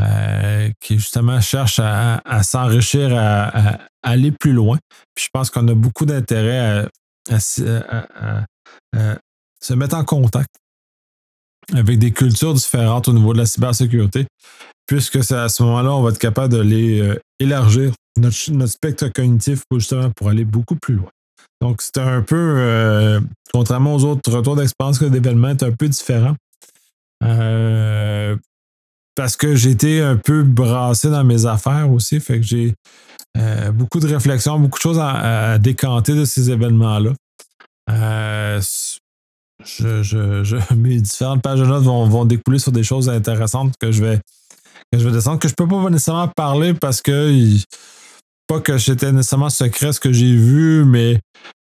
euh, 0.00 0.70
qui 0.80 0.98
justement 0.98 1.40
cherche 1.40 1.80
à, 1.80 2.42
s'enrichir, 2.42 3.16
à, 3.16 3.78
aller 4.02 4.30
plus 4.30 4.52
loin. 4.52 4.78
Puis 5.14 5.24
je 5.24 5.30
pense 5.32 5.50
qu'on 5.50 5.66
a 5.68 5.74
beaucoup 5.74 6.06
d'intérêt 6.06 6.86
à, 7.30 7.40
se 7.40 7.62
mettre 9.74 9.96
en 9.96 10.04
contact 10.04 10.50
avec 11.72 11.98
des 11.98 12.12
cultures 12.12 12.54
différentes 12.54 13.08
au 13.08 13.12
niveau 13.12 13.32
de 13.32 13.38
la 13.38 13.46
cybersécurité, 13.46 14.26
puisque 14.86 15.22
c'est 15.22 15.36
à 15.36 15.48
ce 15.48 15.62
moment-là, 15.62 15.92
on 15.92 16.02
va 16.02 16.10
être 16.10 16.18
capable 16.18 16.52
de 16.52 16.60
les 16.60 17.00
euh, 17.00 17.20
élargir 17.38 17.92
notre, 18.16 18.66
spectre 18.66 19.08
cognitif 19.08 19.62
justement 19.72 20.10
pour 20.10 20.28
aller 20.28 20.44
beaucoup 20.44 20.76
plus 20.76 20.96
loin. 20.96 21.10
Donc, 21.62 21.80
c'est 21.80 21.98
un 21.98 22.22
peu, 22.22 22.54
euh, 22.58 23.20
contrairement 23.54 23.94
aux 23.94 24.04
autres 24.04 24.32
retours 24.32 24.56
d'expérience 24.56 24.98
que 24.98 25.04
d'événements, 25.04 25.54
c'est 25.56 25.66
un 25.66 25.70
peu 25.70 25.86
différent. 25.86 26.34
Euh, 27.22 28.34
parce 29.14 29.36
que 29.36 29.54
j'étais 29.54 30.00
un 30.00 30.16
peu 30.16 30.42
brassé 30.42 31.08
dans 31.08 31.22
mes 31.22 31.46
affaires 31.46 31.88
aussi. 31.88 32.18
Fait 32.18 32.40
que 32.40 32.42
j'ai 32.44 32.74
euh, 33.38 33.70
beaucoup 33.70 34.00
de 34.00 34.08
réflexions, 34.08 34.58
beaucoup 34.58 34.80
de 34.80 34.82
choses 34.82 34.98
à, 35.00 35.56
décanter 35.58 36.16
de 36.16 36.24
ces 36.24 36.50
événements-là. 36.50 37.12
Je, 39.64 40.74
mes 40.74 41.00
différentes 41.00 41.42
pages 41.42 41.60
de 41.60 41.66
notes 41.66 41.84
vont, 41.84 42.24
découler 42.24 42.58
sur 42.58 42.72
des 42.72 42.82
choses 42.82 43.08
intéressantes 43.08 43.72
que 43.80 43.92
je 43.92 44.02
vais, 44.02 44.20
que 44.92 44.98
je 44.98 45.06
vais 45.06 45.12
descendre, 45.12 45.38
que 45.38 45.46
je 45.46 45.54
ne 45.56 45.64
peux 45.64 45.68
pas 45.68 45.88
nécessairement 45.90 46.26
parler 46.26 46.74
parce 46.74 47.00
que 47.00 47.30
pas 48.52 48.60
que 48.60 48.76
c'était 48.76 49.12
nécessairement 49.12 49.48
secret 49.48 49.92
ce 49.92 50.00
que 50.00 50.12
j'ai 50.12 50.36
vu, 50.36 50.84
mais 50.84 51.20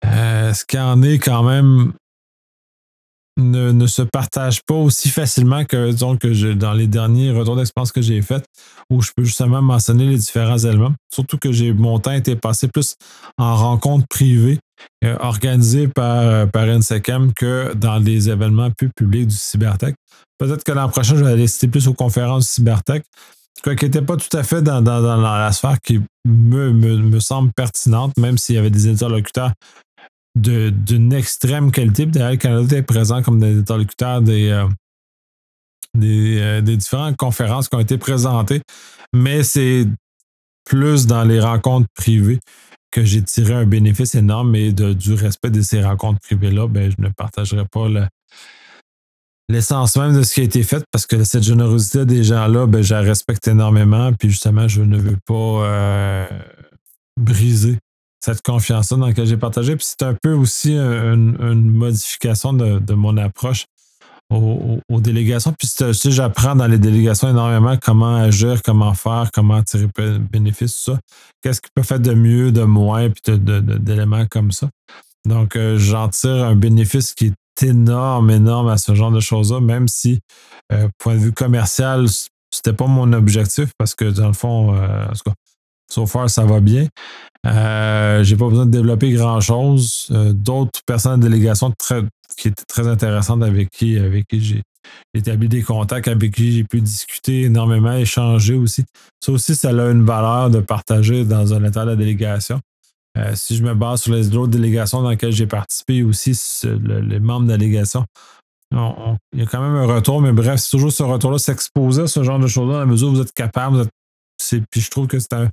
ce 0.03 0.65
qui 0.65 0.79
en 0.79 1.03
est 1.03 1.19
quand 1.19 1.45
même 1.45 1.93
ne, 3.37 3.87
se 3.87 4.03
partage 4.03 4.61
pas 4.67 4.75
aussi 4.75 5.09
facilement 5.09 5.65
que, 5.65 5.93
disons, 5.93 6.17
que 6.17 6.53
dans 6.53 6.73
les 6.73 6.89
derniers 6.89 7.31
retours 7.31 7.57
d'expérience 7.57 7.93
que 7.93 8.03
j'ai 8.03 8.23
faits, 8.23 8.45
où 8.91 9.03
je 9.03 9.11
peux 9.17 9.25
justement 9.25 9.63
mentionner 9.63 10.07
les 10.07 10.19
différents 10.19 10.59
éléments. 10.59 10.95
Surtout 11.13 11.39
que 11.39 11.53
j'ai 11.53 11.73
mon 11.73 12.01
temps 12.01 12.13
été 12.13 12.35
passé 12.35 12.67
plus 12.67 12.97
en 13.39 13.55
rencontres 13.55 14.07
privées 14.09 14.59
euh, 15.05 15.17
organisées 15.21 15.89
par, 15.89 16.19
euh, 16.19 16.47
par 16.47 16.67
NSECAM 16.67 17.33
que 17.35 17.73
dans 17.75 18.01
des 18.01 18.31
événements 18.31 18.71
plus 18.71 18.91
publics 18.91 19.29
du 19.29 19.37
Cybertech. 19.37 19.95
Peut-être 20.39 20.65
que 20.65 20.73
l'an 20.73 20.89
prochain, 20.89 21.15
je 21.17 21.25
vais 21.25 21.33
aller 21.33 21.47
citer 21.47 21.69
plus 21.69 21.87
aux 21.87 21.95
conférences 21.95 22.47
du 22.47 22.53
Cybertech, 22.53 23.05
quoi 23.63 23.77
qui 23.77 23.85
n'était 23.85 24.03
pas 24.03 24.17
tout 24.17 24.37
à 24.37 24.43
fait 24.43 24.63
dans, 24.63 24.81
la 24.81 25.53
sphère 25.53 25.81
qui 25.81 26.01
me, 26.27 26.73
me 26.73 27.21
semble 27.21 27.53
pertinente, 27.53 28.17
même 28.19 28.39
s'il 28.39 28.57
y 28.57 28.59
avait 28.59 28.71
des 28.71 28.89
interlocuteurs 28.91 29.53
d'une 30.37 31.13
extrême 31.13 31.71
qualité. 31.71 32.07
D'ailleurs, 32.07 32.31
le 32.33 32.37
Canada 32.37 32.77
est 32.77 32.83
présent 32.83 33.23
comme 33.23 33.39
des 33.39 33.59
interlocuteurs 33.59 34.21
des, 34.21 34.49
euh, 34.49 34.67
euh, 36.03 36.61
des, 36.61 36.77
différentes 36.77 37.17
conférences 37.17 37.69
qui 37.69 37.77
ont 37.77 37.81
été 37.81 37.99
présentées, 37.99 38.63
mais 39.13 39.45
c'est 39.45 39.87
plus 40.65 41.07
dans 41.07 41.25
les 41.25 41.41
rencontres 41.41 41.89
privées 41.95 42.41
que 42.91 43.05
j'ai 43.05 43.23
tiré 43.23 43.55
un 43.55 43.67
bénéfice 43.67 44.15
énorme 44.15 44.55
et 44.57 44.73
de, 44.73 44.93
du 44.93 45.15
respect 45.15 45.51
de 45.51 45.63
ces 45.63 45.83
rencontres 45.83 46.21
privées-là, 46.21 46.69
ben, 46.69 46.91
je 46.91 47.03
ne 47.03 47.09
partagerai 47.09 47.65
pas 47.71 47.89
l'essence 49.49 49.97
même 49.97 50.17
de 50.17 50.23
ce 50.23 50.35
qui 50.35 50.41
a 50.41 50.45
été 50.45 50.63
fait 50.63 50.85
parce 50.91 51.07
que 51.07 51.23
cette 51.25 51.43
générosité 51.43 52.05
des 52.05 52.25
gens-là, 52.25 52.67
ben, 52.67 52.83
je 52.83 52.95
la 52.95 53.01
respecte 53.01 53.47
énormément. 53.49 54.13
Puis 54.13 54.31
justement, 54.31 54.69
je 54.69 54.83
ne 54.83 54.97
veux 54.97 55.19
pas 55.27 55.35
euh, 55.35 56.27
briser 57.21 57.79
cette 58.25 58.43
confiance-là 58.43 58.97
dans 58.97 59.07
laquelle 59.07 59.27
j'ai 59.27 59.37
partagé. 59.37 59.77
Puis 59.77 59.87
c'est 59.87 60.05
un 60.05 60.15
peu 60.15 60.33
aussi 60.33 60.77
une, 60.77 61.71
modification 61.71 62.53
de, 62.53 62.95
mon 62.95 63.17
approche 63.19 63.67
aux, 64.31 65.01
délégations. 65.01 65.53
Puis 65.59 65.69
si 65.69 66.13
j'apprends 66.13 66.57
dans 66.57 66.67
les 66.67 66.79
délégations 66.79 67.29
énormément 67.29 67.77
comment 67.77 68.17
agir, 68.17 68.63
comment 68.63 68.95
faire, 68.95 69.31
comment 69.33 69.63
tirer 69.63 69.89
bénéfice, 70.19 70.77
tout 70.77 70.93
ça. 70.93 70.99
Qu'est-ce 71.43 71.61
qui 71.61 71.69
peut 71.75 71.83
faire 71.83 72.01
de 72.01 72.15
mieux, 72.15 72.51
de 72.51 72.63
moins, 72.63 73.11
puis 73.11 73.39
d'éléments 73.39 74.27
comme 74.27 74.53
ça. 74.53 74.71
Donc, 75.27 75.57
euh, 75.57 75.79
j'en 75.79 76.09
tire 76.09 76.45
un 76.45 76.55
bénéfice 76.55 77.15
qui 77.15 77.27
est 77.27 77.63
énorme, 77.63 78.31
énorme 78.31 78.69
à 78.69 78.77
ce 78.77 78.95
genre 78.95 79.11
de 79.11 79.21
choses-là, 79.21 79.61
même 79.61 79.89
si, 79.89 80.21
euh, 80.73 80.89
point 80.99 81.15
de 81.15 81.21
vue 81.21 81.33
commercial, 81.33 82.07
c'était 82.51 82.73
pas 82.73 82.87
mon 82.87 83.13
objectif 83.13 83.71
parce 83.79 83.95
que, 83.95 84.05
dans 84.05 84.29
le 84.29 84.33
fond, 84.33 84.75
euh, 84.75 85.07
en 85.07 85.13
tout 85.13 85.23
cas, 85.25 86.29
ça 86.29 86.45
va 86.45 86.61
bien. 86.61 86.89
J'ai 87.45 88.37
pas 88.37 88.49
besoin 88.49 88.67
de 88.67 88.71
développer 88.71 89.13
grand-chose. 89.13 90.07
D'autres 90.33 90.81
personnes 90.87 91.21
de 91.21 91.29
délégation 91.29 91.73
qui 92.37 92.49
étaient 92.49 92.65
très 92.67 92.89
intéressantes 92.89 93.43
avec 93.43 93.71
qui, 93.71 93.99
avec 93.99 94.27
qui 94.27 94.41
j'ai 94.41 94.63
établi 95.15 95.49
des 95.49 95.63
contacts, 95.63 96.09
avec 96.09 96.35
qui 96.35 96.53
j'ai 96.53 96.65
pu 96.65 96.81
discuter 96.81 97.43
énormément, 97.43 97.93
échanger 97.93 98.55
aussi. 98.55 98.85
Ça 99.25 99.33
aussi, 99.33 99.55
ça 99.55 99.69
a 99.69 99.91
une 99.91 100.05
valeur 100.05 100.51
de 100.51 100.61
partager 100.61 101.25
dans 101.25 101.55
un 101.55 101.65
état 101.65 101.85
de 101.85 101.95
délégation. 101.95 102.61
Euh, 103.17 103.35
si 103.35 103.57
je 103.57 103.63
me 103.63 103.75
base 103.75 104.03
sur 104.03 104.13
les 104.13 104.35
autres 104.37 104.51
délégations 104.51 105.03
dans 105.03 105.11
lesquelles 105.11 105.33
j'ai 105.33 105.47
participé 105.47 106.03
aussi, 106.03 106.39
les 106.65 107.21
membres 107.21 107.47
de 107.47 107.53
la 107.53 107.59
délégation, 107.59 108.05
il 108.73 109.41
y 109.41 109.43
a 109.43 109.47
quand 109.47 109.61
même 109.61 109.77
un 109.77 109.87
retour, 109.87 110.21
mais 110.21 110.33
bref, 110.33 110.61
c'est 110.61 110.71
toujours 110.71 110.93
ce 110.93 111.03
retour-là, 111.03 111.39
s'exposer 111.39 112.03
à 112.03 112.07
ce 112.07 112.23
genre 112.23 112.39
de 112.39 112.47
choses-là, 112.47 112.79
à 112.79 112.81
la 112.81 112.87
mesure 112.87 113.09
où 113.09 113.13
vous 113.13 113.21
êtes 113.21 113.33
capable. 113.33 113.87
puis 114.71 114.81
je 114.81 114.91
trouve 114.91 115.07
que 115.07 115.19
c'est 115.19 115.33
un, 115.33 115.49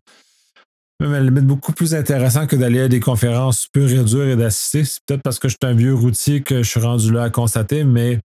même 1.00 1.30
beaucoup 1.42 1.74
plus 1.74 1.96
intéressant 1.96 2.48
que 2.48 2.56
d'aller 2.56 2.82
à 2.82 2.88
des 2.88 3.00
conférences 3.00 3.68
et 3.76 4.04
dures 4.04 4.28
et 4.28 4.36
d'assister. 4.36 4.86
C'est 4.86 5.00
peut-être 5.06 5.24
parce 5.24 5.40
que 5.40 5.48
je 5.48 5.56
suis 5.62 5.72
un 5.72 5.76
vieux 5.76 5.96
routier 5.96 6.42
que 6.42 6.64
je 6.64 6.70
suis 6.70 6.80
rendu 6.80 7.12
là 7.12 7.24
à 7.24 7.30
constater, 7.30 7.84
mais 7.84 8.20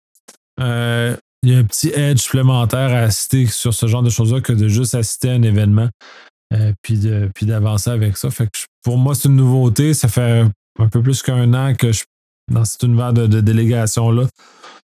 euh, 0.61 1.17
il 1.43 1.53
y 1.53 1.55
a 1.55 1.59
un 1.59 1.65
petit 1.65 1.91
edge 1.95 2.19
supplémentaire 2.19 2.93
à 2.93 3.01
assister 3.01 3.47
sur 3.47 3.73
ce 3.73 3.87
genre 3.87 4.03
de 4.03 4.11
choses-là 4.11 4.41
que 4.41 4.53
de 4.53 4.69
juste 4.69 4.95
assister 4.95 5.31
à 5.31 5.35
un 5.35 5.43
événement. 5.43 5.89
Euh, 6.55 6.73
puis, 6.83 7.47
d'avancer 7.47 7.91
avec 7.91 8.17
ça. 8.17 8.31
Fait 8.31 8.47
que 8.47 8.59
pour 8.83 8.99
moi, 8.99 9.15
c'est 9.15 9.29
une 9.29 9.37
nouveauté. 9.37 9.95
Ça 9.95 10.09
fait 10.09 10.45
un 10.79 10.89
peu 10.89 11.03
plus 11.03 11.23
qu'un 11.23 11.53
an 11.55 11.75
que 11.75 11.89
je 11.89 11.99
suis 11.99 12.07
dans 12.53 12.65
cet 12.65 12.83
univers 12.85 13.13
de, 13.13 13.41
délégation-là. 13.41 14.27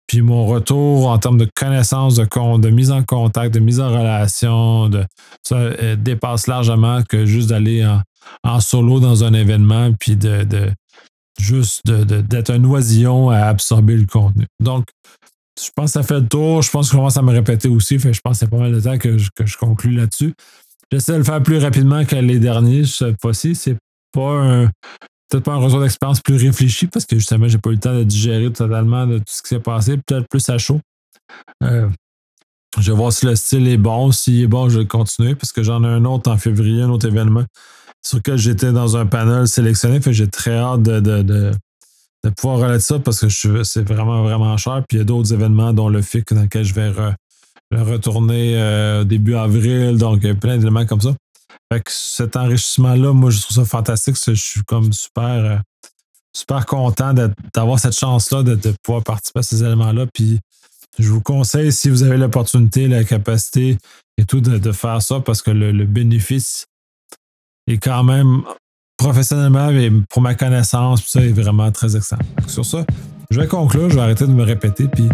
Puis 0.06 0.20
mon 0.20 0.46
retour 0.46 1.08
en 1.08 1.18
termes 1.18 1.38
de 1.38 1.48
connaissances, 1.54 2.16
de, 2.16 2.58
de 2.58 2.70
mise 2.70 2.90
en 2.90 3.02
contact, 3.02 3.54
de 3.54 3.60
mise 3.60 3.80
en 3.80 3.90
relation, 3.90 4.88
de, 4.88 5.04
ça 5.42 5.56
euh, 5.56 5.96
dépasse 5.96 6.46
largement 6.46 7.02
que 7.02 7.24
juste 7.24 7.50
d'aller 7.50 7.86
en, 8.44 8.60
solo 8.60 9.00
dans 9.00 9.24
un 9.24 9.32
événement, 9.32 9.92
puis 9.98 10.16
de, 10.16 10.46
juste 11.38 11.86
d'être 11.86 12.50
un 12.50 12.64
oisillon 12.64 13.30
à 13.30 13.40
absorber 13.40 13.96
le 13.96 14.06
contenu. 14.06 14.46
Donc, 14.60 14.86
je 15.62 15.68
pense 15.74 15.92
que 15.92 15.92
ça 15.92 16.02
fait 16.02 16.20
le 16.20 16.28
tour. 16.28 16.62
Je 16.62 16.70
pense 16.70 16.88
que 16.88 16.92
je 16.92 16.96
commence 16.96 17.16
à 17.16 17.22
me 17.22 17.30
répéter 17.30 17.68
aussi. 17.68 17.98
Fait, 17.98 18.14
je 18.14 18.20
pense 18.20 18.34
que 18.34 18.38
c'est 18.40 18.50
pas 18.50 18.56
mal 18.56 18.72
de 18.72 18.80
temps 18.80 18.96
que 18.96 19.16
que 19.34 19.46
je 19.46 19.56
conclue 19.58 19.92
là-dessus. 19.92 20.34
J'essaie 20.92 21.12
de 21.12 21.18
le 21.18 21.24
faire 21.24 21.42
plus 21.42 21.56
rapidement 21.56 22.04
que 22.04 22.16
les 22.16 22.38
derniers 22.38 22.84
cette 22.84 23.16
fois-ci. 23.18 23.54
C'est 23.54 23.78
pas 24.12 24.30
un. 24.30 24.66
Peut-être 25.30 25.44
pas 25.44 25.52
un 25.52 25.56
retour 25.56 25.80
d'expérience 25.80 26.20
plus 26.20 26.36
réfléchi 26.36 26.86
parce 26.86 27.06
que 27.06 27.16
justement, 27.16 27.48
j'ai 27.48 27.56
pas 27.56 27.70
eu 27.70 27.74
le 27.74 27.80
temps 27.80 27.94
de 27.94 28.04
digérer 28.04 28.52
totalement 28.52 29.06
de 29.06 29.16
tout 29.16 29.24
ce 29.28 29.40
qui 29.40 29.48
s'est 29.48 29.60
passé. 29.60 29.96
Peut-être 29.96 30.28
plus 30.28 30.46
à 30.50 30.58
chaud. 30.58 30.80
Euh, 31.64 31.88
je 32.78 32.92
vais 32.92 32.96
voir 32.96 33.10
si 33.10 33.24
le 33.24 33.34
style 33.36 33.66
est 33.68 33.78
bon. 33.78 34.12
S'il 34.12 34.42
est 34.42 34.46
bon, 34.46 34.68
je 34.68 34.80
vais 34.80 34.86
continuer 34.86 35.34
parce 35.34 35.50
que 35.50 35.62
j'en 35.62 35.82
ai 35.82 35.86
un 35.86 36.04
autre 36.04 36.30
en 36.30 36.36
février, 36.36 36.82
un 36.82 36.90
autre 36.90 37.08
événement 37.08 37.44
sur 38.04 38.18
lequel 38.18 38.36
j'étais 38.36 38.72
dans 38.72 38.98
un 38.98 39.06
panel 39.06 39.48
sélectionné. 39.48 39.98
J'ai 40.04 40.28
très 40.28 40.58
hâte 40.58 40.82
de, 40.82 41.00
de, 41.00 41.22
de, 41.22 42.30
pouvoir 42.36 42.58
relater 42.58 42.80
ça 42.80 42.98
parce 42.98 43.20
que 43.20 43.62
c'est 43.64 43.88
vraiment, 43.88 44.24
vraiment 44.24 44.58
cher. 44.58 44.82
Puis 44.86 44.98
il 44.98 45.00
y 45.00 45.02
a 45.02 45.04
d'autres 45.04 45.32
événements, 45.32 45.72
dont 45.72 45.88
le 45.88 46.02
FIC, 46.02 46.34
dans 46.34 46.42
lequel 46.42 46.64
je 46.64 46.74
vais 46.74 46.92
retourner 47.80 48.56
euh, 48.56 49.04
début 49.04 49.34
avril, 49.34 49.96
donc 49.96 50.20
plein 50.34 50.58
d'éléments 50.58 50.86
comme 50.86 51.00
ça. 51.00 51.14
Fait 51.72 51.80
que 51.80 51.90
cet 51.90 52.36
enrichissement-là, 52.36 53.12
moi, 53.12 53.30
je 53.30 53.40
trouve 53.40 53.56
ça 53.56 53.64
fantastique. 53.64 54.16
Je 54.26 54.34
suis 54.34 54.62
comme 54.62 54.92
super, 54.92 55.24
euh, 55.24 55.56
super 56.36 56.66
content 56.66 57.14
d'avoir 57.54 57.78
cette 57.78 57.98
chance-là 57.98 58.42
de, 58.42 58.74
pouvoir 58.82 59.02
participer 59.02 59.40
à 59.40 59.42
ces 59.42 59.62
éléments-là. 59.62 60.06
Puis 60.12 60.38
je 60.98 61.08
vous 61.08 61.22
conseille, 61.22 61.72
si 61.72 61.88
vous 61.88 62.02
avez 62.02 62.18
l'opportunité, 62.18 62.88
la 62.88 63.04
capacité 63.04 63.78
et 64.18 64.24
tout, 64.24 64.40
de, 64.40 64.72
faire 64.72 65.00
ça 65.00 65.20
parce 65.20 65.40
que 65.40 65.50
le, 65.50 65.84
bénéfice 65.86 66.66
est 67.66 67.78
quand 67.78 68.04
même 68.04 68.42
professionnellement 68.98 69.70
et 69.70 69.90
pour 70.10 70.20
ma 70.20 70.34
connaissance, 70.34 71.06
ça 71.06 71.22
est 71.22 71.32
vraiment 71.32 71.72
très 71.72 71.96
excellent. 71.96 72.22
Sur 72.46 72.66
ça, 72.66 72.84
je 73.30 73.40
vais 73.40 73.46
conclure, 73.46 73.88
je 73.88 73.94
vais 73.94 74.02
arrêter 74.02 74.26
de 74.26 74.32
me 74.32 74.42
répéter, 74.42 74.88
puis 74.88 75.08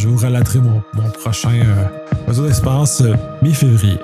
je 0.00 0.08
vous 0.08 0.16
relaterai 0.16 0.60
mon, 0.60 0.82
prochain 1.20 1.50
euh, 1.50 1.84
réseau 2.26 2.46
d'expérience 2.46 3.02
euh, 3.02 3.14
mi-février. 3.42 3.98